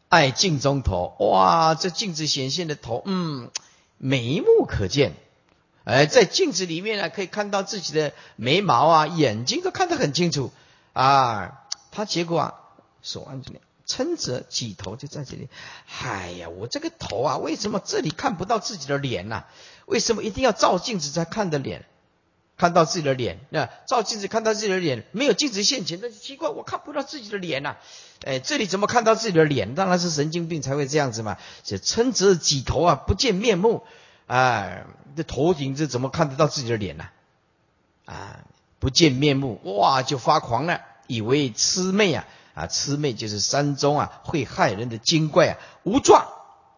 [0.09, 3.51] 爱镜中头，哇，这镜子显现的头，嗯，
[3.99, 5.15] 眉目可见。
[5.85, 10.51] 哎，在镜子里面呢，可以看到自己的眉毛啊，眼睛都看得很清楚
[10.93, 11.63] 啊。
[11.91, 12.55] 他结果啊，
[13.03, 15.49] 手按这里，撑着几头就在这里。
[16.03, 19.45] 哎呀，我这个头啊，为什么这里看不到自己的脸呢？
[19.87, 21.87] 为什么一定要照镜子才看的脸？
[22.59, 27.77] 看到自己的脸，那照镜子看到自己的脸，没有镜子现前，那奇怪，我看不到自己的脸呐。
[28.27, 29.77] 哎，这里怎么看到自己的脸？
[29.77, 31.39] 当然是神经病才会这样子嘛。
[31.63, 33.85] 这撑着几头啊，不见面目，
[34.27, 34.85] 哎，
[35.17, 37.09] 这头顶这怎么看得到自己的脸呢？
[38.07, 38.41] 啊，
[38.81, 46.27] 不见面目，哇，就发狂了，以为魑魅啊，啊，魑魅就是山中啊会害人的精怪啊，无状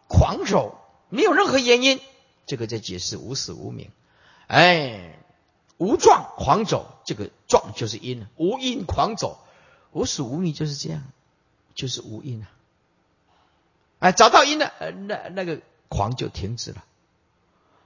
[0.08, 0.78] 狂手，
[1.08, 2.00] 没有任何原因，
[2.44, 3.90] 这个在解释无始无明，
[4.46, 5.16] 哎。
[5.80, 9.38] 无状狂走，这个状就是因，无因狂走，
[9.92, 11.02] 无始无明就是这样，
[11.74, 12.50] 就是无因啊。
[13.98, 14.70] 哎，找到因了，
[15.08, 16.84] 那那个狂就停止了。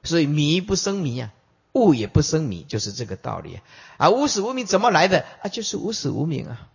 [0.03, 1.33] 所以迷不生迷啊，
[1.73, 3.63] 悟也不生迷，就是这个道理啊。
[3.99, 5.49] 啊无始无明怎么来的啊？
[5.49, 6.69] 就是无始无明啊。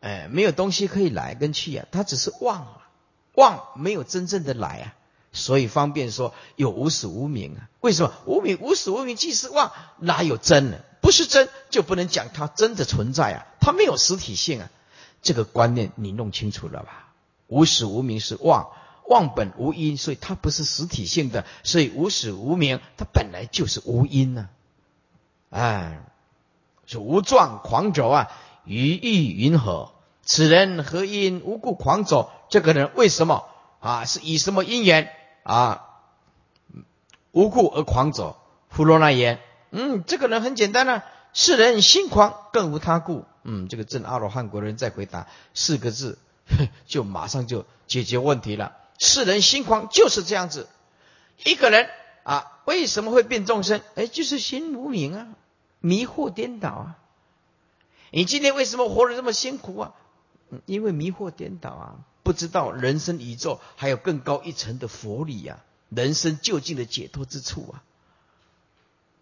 [0.00, 2.88] 哎，没有东西可以来跟去啊，它只是妄啊，
[3.34, 4.94] 妄没有真正的来啊。
[5.32, 7.68] 所以方便说有无始无明啊？
[7.80, 9.72] 为什么无明无始无明即是妄？
[9.98, 10.78] 哪有真呢？
[11.00, 13.46] 不是真就不能讲它真的存在啊？
[13.60, 14.70] 它没有实体性啊！
[15.22, 17.08] 这个观念你弄清楚了吧？
[17.48, 18.68] 无始无明是妄，
[19.08, 21.44] 妄本无因，所以它不是实体性的。
[21.64, 24.48] 所以无始无明它本来就是无因呢。
[25.50, 26.04] 哎，
[26.86, 28.30] 是无状狂走啊！
[28.64, 29.92] 于意云何？
[30.24, 32.30] 此人何因无故狂走？
[32.48, 33.46] 这个人为什么
[33.80, 34.04] 啊？
[34.04, 35.10] 是以什么因缘？
[35.42, 35.88] 啊，
[37.32, 38.38] 无故而狂走，
[38.68, 39.40] 弗罗那言，
[39.70, 43.24] 嗯，这个人很简单啊，世人心狂，更无他故。
[43.44, 46.18] 嗯，这个正阿罗汉国人在回答四个字，
[46.86, 48.76] 就马上就解决问题了。
[48.98, 50.68] 世人心狂就是这样子，
[51.44, 51.88] 一个人
[52.22, 53.80] 啊，为什么会变众生？
[53.96, 55.26] 哎，就是心无明啊，
[55.80, 56.98] 迷惑颠倒啊。
[58.12, 59.92] 你今天为什么活得这么辛苦啊？
[60.66, 61.96] 因为迷惑颠倒啊，
[62.32, 67.84] 不知道人生宇宙还有更高一层的佛理呀，人生究竟的解脱之处啊。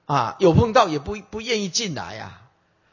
[0.06, 2.40] 啊，有碰到也不不愿意进来呀。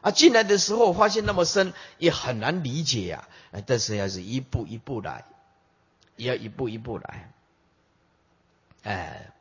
[0.02, 3.30] 啊，进来的时候发现那么深，也很难理解呀。
[3.68, 5.24] 但是要是一步一步来，
[6.16, 7.32] 也要一步一步来。
[8.82, 9.32] 哎，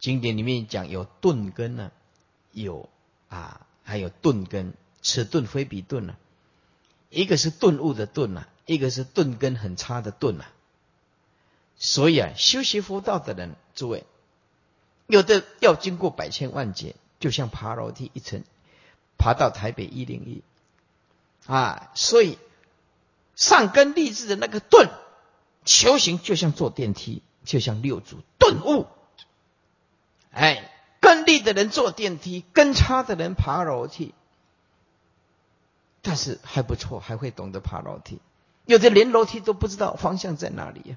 [0.00, 1.92] 经典里面讲有钝根呢，
[2.52, 2.88] 有
[3.28, 4.72] 啊，还有钝根，
[5.02, 6.16] 此钝非彼钝呢。
[7.14, 10.44] 一个是顿悟的顿呐，一个是顿根很差的顿呐。
[11.76, 14.04] 所以啊，修习佛道的人，诸位，
[15.06, 16.96] 有的要经过百千万劫。
[17.20, 18.44] 就像爬楼梯一层，
[19.16, 20.42] 爬到台北一零一
[21.46, 22.38] 啊，所以
[23.34, 24.90] 上根立志的那个顿
[25.64, 28.86] 修行，就像坐电梯，就像六祖顿悟。
[30.32, 34.12] 哎，根立的人坐电梯，根差的人爬楼梯，
[36.04, 38.20] 但是还不错，还会懂得爬楼梯。
[38.66, 40.96] 有的连楼梯都不知道方向在哪里呀，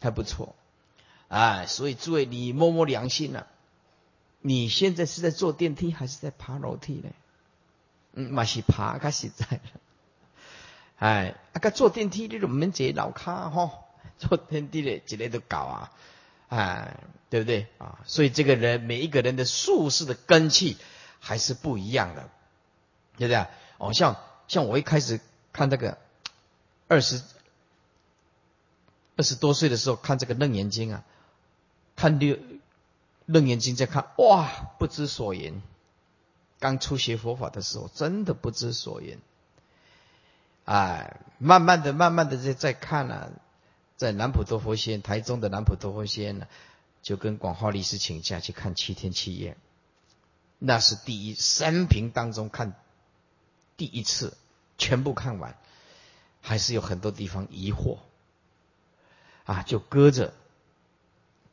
[0.00, 0.56] 还不错。
[1.28, 3.46] 哎，所以诸位，你摸摸良心呐。
[4.40, 7.10] 你现在是在坐电梯还是在爬楼梯呢？
[8.14, 9.60] 嗯，嘛是爬，较实在了。
[10.96, 13.84] 哎，啊个坐电梯你都免坐楼卡吼，
[14.18, 15.92] 坐电梯的之类都搞啊，
[16.48, 16.96] 哎，
[17.28, 17.98] 对不对啊？
[18.06, 20.78] 所以这个人每一个人的术士的根气
[21.20, 22.30] 还是不一样的，
[23.18, 23.46] 对不对？
[23.78, 24.16] 哦，像
[24.46, 25.20] 像我一开始
[25.52, 25.98] 看这个
[26.86, 27.22] 二十
[29.16, 31.04] 二十多岁的时候看这个楞严经啊，
[31.96, 32.38] 看六。
[33.30, 34.48] 楞严经在看，哇，
[34.78, 35.60] 不知所言。
[36.60, 39.18] 刚初学佛法的时候，真的不知所言。
[40.64, 43.30] 哎，慢慢的、慢慢的在在看了，
[43.98, 46.46] 在南普陀佛仙，台中的南普陀佛仙呢，
[47.02, 49.58] 就跟广化律师请假去看七天七夜。
[50.58, 52.72] 那是第一生平当中看
[53.78, 54.36] 第一次
[54.76, 55.56] 全部看完，
[56.42, 58.00] 还是有很多地方疑惑，
[59.44, 60.34] 啊，就搁着。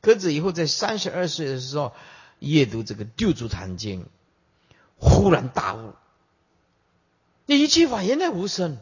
[0.02, 1.94] 搁着以后在三十二岁的时候
[2.40, 4.08] 阅读这个六祖坛经，
[4.98, 5.94] 忽然大悟：
[7.46, 8.78] 你一切法原来无声，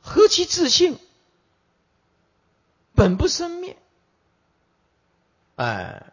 [0.00, 0.98] 何其自信，
[2.94, 3.76] 本不生灭。
[5.54, 6.12] 哎，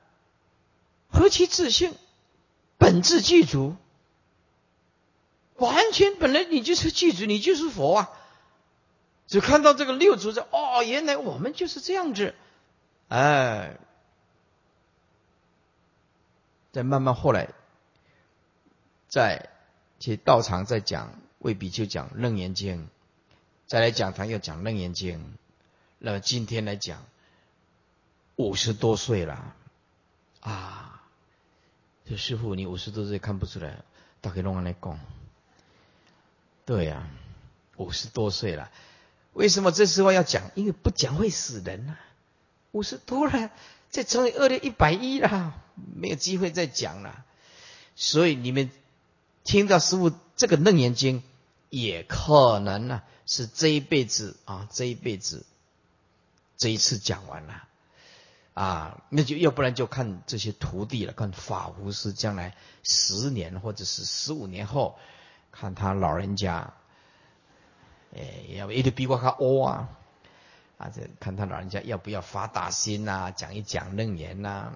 [1.10, 1.96] 何其自信，
[2.78, 3.76] 本自具足，
[5.58, 8.10] 完全本来你就是具足，你就是佛啊！
[9.28, 12.36] 只看到这个六祖在哦，原来我们就是这样子。
[13.08, 13.78] 哎，
[16.72, 17.49] 再慢慢后来，
[19.08, 19.49] 在
[19.99, 22.89] 去道场再讲，未必就讲楞严经，
[23.66, 25.38] 再来讲堂又讲楞严经。
[25.97, 27.06] 那么今天来讲，
[28.36, 29.56] 五十多岁了
[30.41, 31.01] 啊，
[32.03, 33.84] 这师傅你五十多岁看不出来，
[34.22, 34.99] 大概弄来讲，
[36.66, 37.07] 对呀，
[37.78, 38.72] 五十多岁了，
[39.34, 40.49] 为什么这时候要讲？
[40.55, 41.99] 因为不讲会死人啊。
[42.72, 43.51] 五十多了，
[43.89, 47.24] 再乘以二的一百一了，没有机会再讲了。
[47.95, 48.70] 所以你们
[49.43, 51.24] 听到师傅这个楞严经，
[51.70, 55.45] 也可能呢是这一辈子啊，这一辈子
[56.57, 57.63] 这一次讲完了
[58.53, 64.97] 啊，那就要不然就看这些徒弟了，看法无师将来十年或者是十五年后，
[65.60, 66.74] 看他老人家，
[68.16, 68.22] 哎，
[68.56, 69.89] 要不一直逼我还欧啊。
[70.78, 74.74] 啊，这看他老人家要不要发大心呐，讲一讲楞严呐，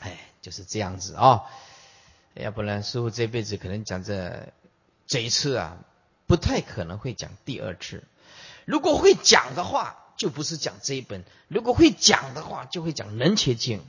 [0.00, 1.42] 哎，就是这样子啊。
[2.34, 4.48] 要不然师傅这辈子可能讲这
[5.06, 5.76] 这一次啊，
[6.26, 8.02] 不太可能会讲第二次。
[8.64, 13.84] 如果会讲的话，就不是讲这一本；如果会讲的话，就会讲能切经。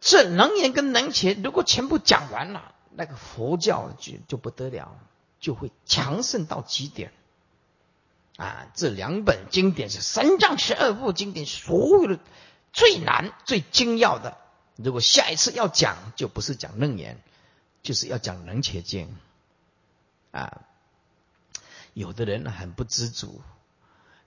[0.00, 4.96] 这能言跟能切，如果全部讲完了，那个佛教就就不得了，
[5.38, 7.12] 就会强盛到极点。
[8.38, 12.18] 啊，这两本经典是三藏十二部经典，所有的
[12.72, 14.38] 最难、最精要的。
[14.76, 17.18] 如果下一次要讲，就不是讲楞严，
[17.82, 19.14] 就是要讲楞且经。
[20.32, 20.62] 啊，
[21.92, 23.42] 有的人很不知足，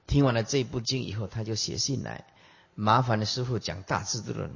[0.08, 2.26] 听完了这部经以后，他就写信来，
[2.76, 4.52] 麻烦的师傅讲大智论。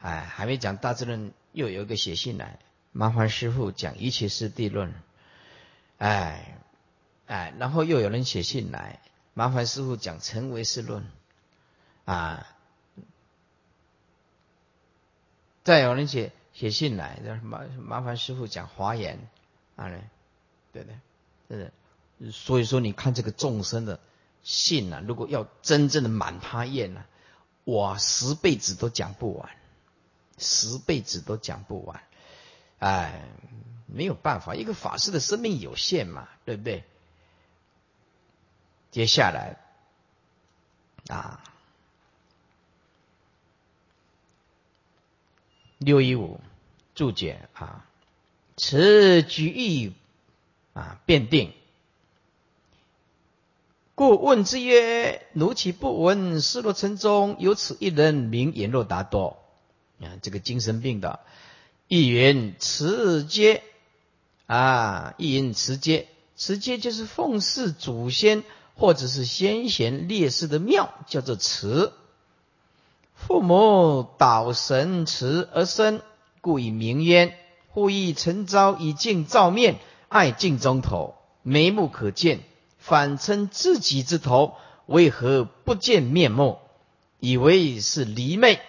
[0.00, 2.58] 哎，还没讲大智论，又有一个写信来，
[2.92, 4.94] 麻烦师傅讲一切是地论。
[5.98, 6.58] 哎。
[7.24, 9.00] 哎，然后又有人写信来，
[9.32, 11.06] 麻烦师傅讲成唯识论，
[12.04, 12.46] 啊，
[15.64, 19.18] 再有人写写信来，麻麻烦师傅讲华严，
[19.76, 19.88] 啊，
[20.72, 20.98] 对对，
[21.48, 23.98] 对的，所以说你看这个众生的
[24.42, 27.02] 信呢，如果要真正的满他愿呢，
[27.64, 29.48] 我十辈子都讲不完，
[30.36, 32.02] 十辈子都讲不完。
[32.82, 33.28] 哎，
[33.86, 36.82] 没有办法，一个法师的生命有限嘛，对不对？
[38.90, 39.56] 接下来
[41.06, 41.44] 啊，
[45.78, 46.40] 六一五
[46.96, 47.86] 注解啊，
[48.56, 49.94] 此举义
[50.72, 51.52] 啊，辩定。
[53.94, 56.40] 故问之曰：“奴岂不闻？
[56.40, 59.38] 失落城中有此一人，名阎罗达多。
[60.00, 61.20] 啊，这个精神病的，
[61.88, 63.62] 一云持接
[64.46, 71.92] 啊，一云持接，持接就是奉祀祖先或者是先贤烈士的庙，叫做祠。
[73.14, 76.00] 父母祷神祠而生，
[76.40, 77.36] 故以名焉。
[77.68, 79.78] 忽以晨朝以镜照面，
[80.08, 82.40] 爱镜中头，眉目可见。”
[82.82, 84.56] 反称自己之头，
[84.86, 86.58] 为何不见面目？
[87.20, 88.60] 以为是离魅，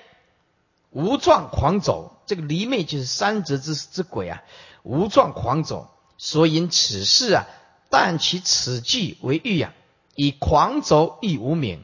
[0.91, 2.12] 无状狂走。
[2.25, 4.43] 这个离魅就是三折之之鬼啊，
[4.83, 5.89] 无状狂走。
[6.17, 7.45] 所以此事啊，
[7.89, 9.73] 但其此句为喻啊，
[10.15, 11.83] 以狂走亦无名，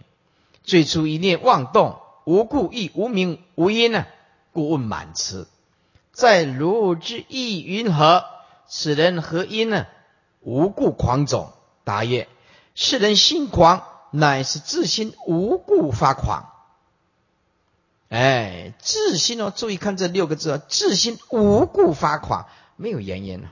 [0.63, 4.05] 最初一念妄动，无故亦无名无因呢？
[4.51, 5.47] 故问满词，
[6.11, 8.23] 在如之意云何？
[8.67, 9.87] 此人何因呢？
[10.41, 11.53] 无故狂走。
[11.83, 12.27] 答曰：
[12.75, 16.48] 世人心狂，乃是自心无故发狂。
[18.09, 23.49] 哎，自心哦，注意看这六个字哦，自心无故发狂，没有原因呢，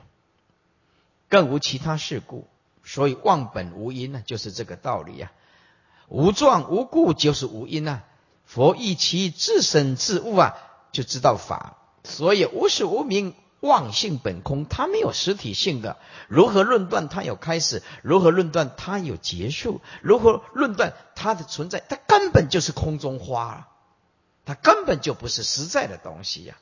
[1.28, 2.48] 更无其他事故，
[2.84, 5.32] 所以忘本无因呢，就是这个道理呀。
[6.08, 8.02] 无状无故就是无因呐。
[8.44, 10.54] 佛以其自身自悟啊，
[10.90, 13.34] 就知道法，所以无始无明。
[13.60, 15.96] 妄性本空，它没有实体性的，
[16.28, 17.82] 如何论断它有开始？
[18.02, 19.80] 如何论断它有结束？
[20.00, 21.80] 如何论断它的存在？
[21.80, 23.66] 它根本就是空中花，
[24.48, 26.56] 它根本就不是实在的东西呀！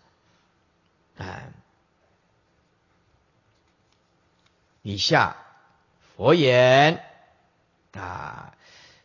[1.18, 1.53] 哎，
[4.82, 5.37] 以下
[6.16, 7.01] 佛言
[7.93, 8.57] 啊，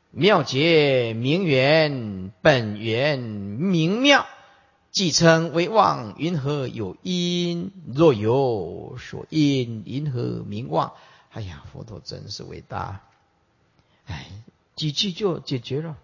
[0.10, 4.26] 妙觉名缘本源明妙。
[4.90, 7.72] 既称为妄，云何有因？
[7.94, 10.94] 若有所因，云何名妄？
[11.30, 13.04] 哎呀，佛陀真是伟大！
[14.08, 14.26] 哎，
[14.76, 15.98] 几句就解决了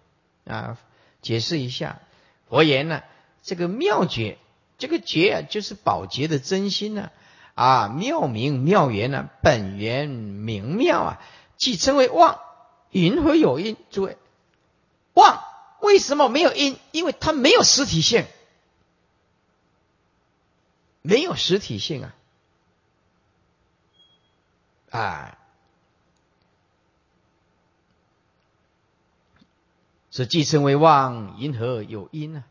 [0.44, 0.78] 啊！
[1.20, 2.00] 解释一下，
[2.48, 3.02] 佛言呢，
[3.42, 4.38] 这个妙觉，
[4.78, 7.10] 这个觉啊，就是宝洁的真心呢
[7.54, 11.20] 啊，妙明妙缘呢，本源明妙啊，
[11.56, 12.40] 即称为妄，
[12.90, 13.76] 云何有因？
[13.90, 14.16] 诸位，
[15.14, 15.42] 妄
[15.80, 16.76] 为什么没有因？
[16.90, 18.24] 因为它没有实体性。
[21.00, 22.14] 没有实体性啊！
[24.90, 25.37] 啊，
[30.10, 32.44] 是既称为妄，因何有因呢？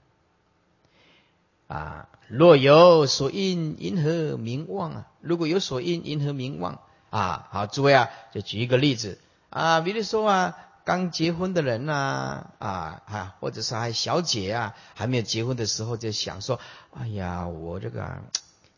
[1.68, 5.08] 啊，若有所因，因何名妄啊？
[5.22, 6.80] 如果有所因，因何名妄
[7.10, 7.48] 啊？
[7.52, 16.60] 好，诸位啊，就举一个例子啊，比如说啊，刚结婚的人呐，啊啊，或者是还小姐啊，还没有结婚的时候，就想说，
[16.92, 18.22] 哎呀，我这个。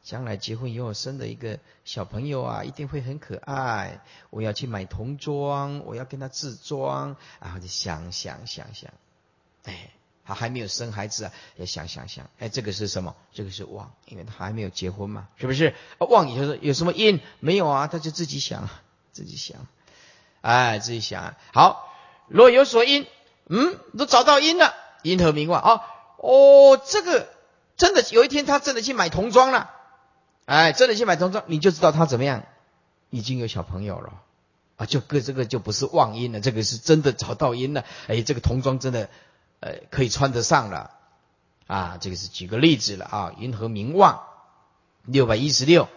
[0.09, 4.01] 将来结婚以后生的一个小朋友啊，一定会很可爱。
[4.31, 8.91] 我要去买童装，我要跟他自装，然后就想想想想，
[9.65, 9.91] 哎，
[10.25, 13.15] 他还没有生孩子啊，要想想想，哎，这个是什么？
[13.33, 15.75] 这个是妄，因为他还没有结婚嘛，是不是？
[15.99, 17.21] 妄就是有什么因？
[17.39, 18.67] 没有啊，他就自己想，
[19.11, 19.67] 自己想，
[20.41, 21.35] 哎，自己想。
[21.53, 21.87] 好，
[22.27, 23.05] 若有所因，
[23.45, 24.73] 嗯，都找到因了，
[25.03, 25.61] 因何名妄？
[25.61, 25.83] 啊，
[26.17, 27.29] 哦，这个
[27.77, 29.75] 真的有一天他真的去买童装了。
[30.49, 32.43] 哎，真的去买童装，你就知道他怎么样，
[33.11, 34.13] 已经有小朋友了
[34.77, 34.87] 啊！
[34.87, 37.85] 就个这个就不是妄因了，这个是真的找到因了。
[38.07, 39.11] 哎，这个童装真的，
[39.59, 40.89] 呃，可以穿得上了
[41.67, 41.97] 啊！
[42.01, 43.31] 这个是举个例子了啊。
[43.37, 44.23] 云何名妄？
[45.05, 45.87] 六百一十六，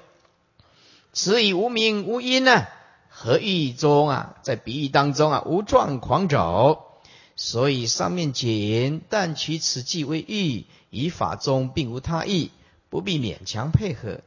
[1.15, 2.67] 此以无名无因呢？
[3.09, 4.37] 何意中啊？
[4.43, 7.01] 在比喻当中啊，无状狂走，
[7.37, 12.51] 所以上面简但取此句为喻，以法中并无他意，
[12.91, 14.21] 不必勉强配合。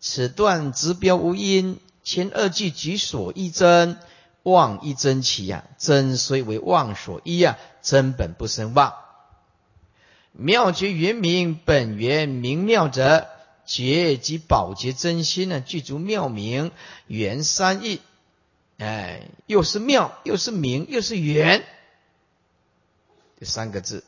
[0.00, 3.98] 此段直标无因，前二句举所依真，
[4.42, 8.94] 妄一真起呀，真虽为妄所依呀，真本不生妄。
[10.32, 13.28] 妙觉原名本源明妙者，
[13.66, 16.72] 觉即宝洁真心呢，具足妙明
[17.06, 18.00] 原三义，
[18.78, 21.62] 哎，又是妙，又是明，又是圆，
[23.38, 24.02] 这三个字，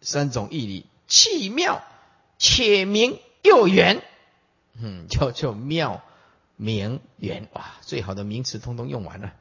[0.00, 1.84] 三种义理，气妙
[2.38, 3.16] 且明。
[3.42, 4.02] 又圆，
[4.80, 6.02] 嗯， 叫做妙
[6.56, 7.48] 明圆。
[7.52, 9.32] 哇，最好的名词通通用完了。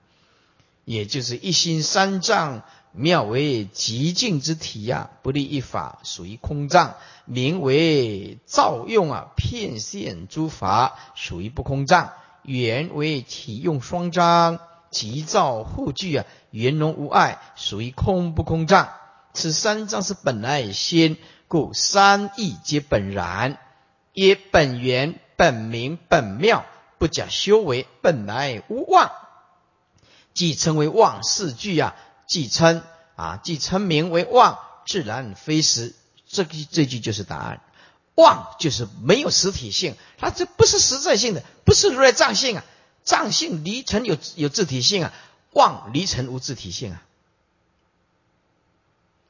[0.86, 2.64] 也就是一心三藏，
[2.94, 6.96] 妙为极静之体呀，不立一法，属于空藏，
[7.26, 14.60] 名为造用啊，片现诸法，属于不空藏，缘为体用双张，
[14.90, 18.90] 急躁互具啊，圆融无碍，属于空不空藏。
[19.34, 21.18] 此三藏是本来先，
[21.48, 23.60] 故三义皆本然，
[24.28, 26.66] 曰本源、本名、本妙，
[26.98, 29.12] 不假修为，本来无妄。
[30.34, 31.96] 即称为妄四句啊，
[32.28, 32.84] 即称
[33.16, 35.96] 啊，即称名为妄，自然非实。
[36.28, 37.62] 这句这句就是答案。
[38.16, 42.66] 妄就是没有实体性，它这不是实在性的，不是如来藏性啊。
[43.04, 45.14] 藏性离尘有有自体性啊，
[45.52, 47.02] 妄离尘无自体性啊。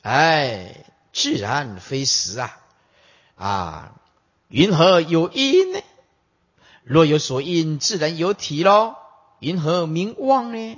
[0.01, 2.57] 哎，自然非实啊
[3.35, 3.95] 啊！
[4.49, 5.79] 云何有因呢？
[6.83, 8.95] 若有所因，自然有体喽。
[9.39, 10.77] 云何名妄呢？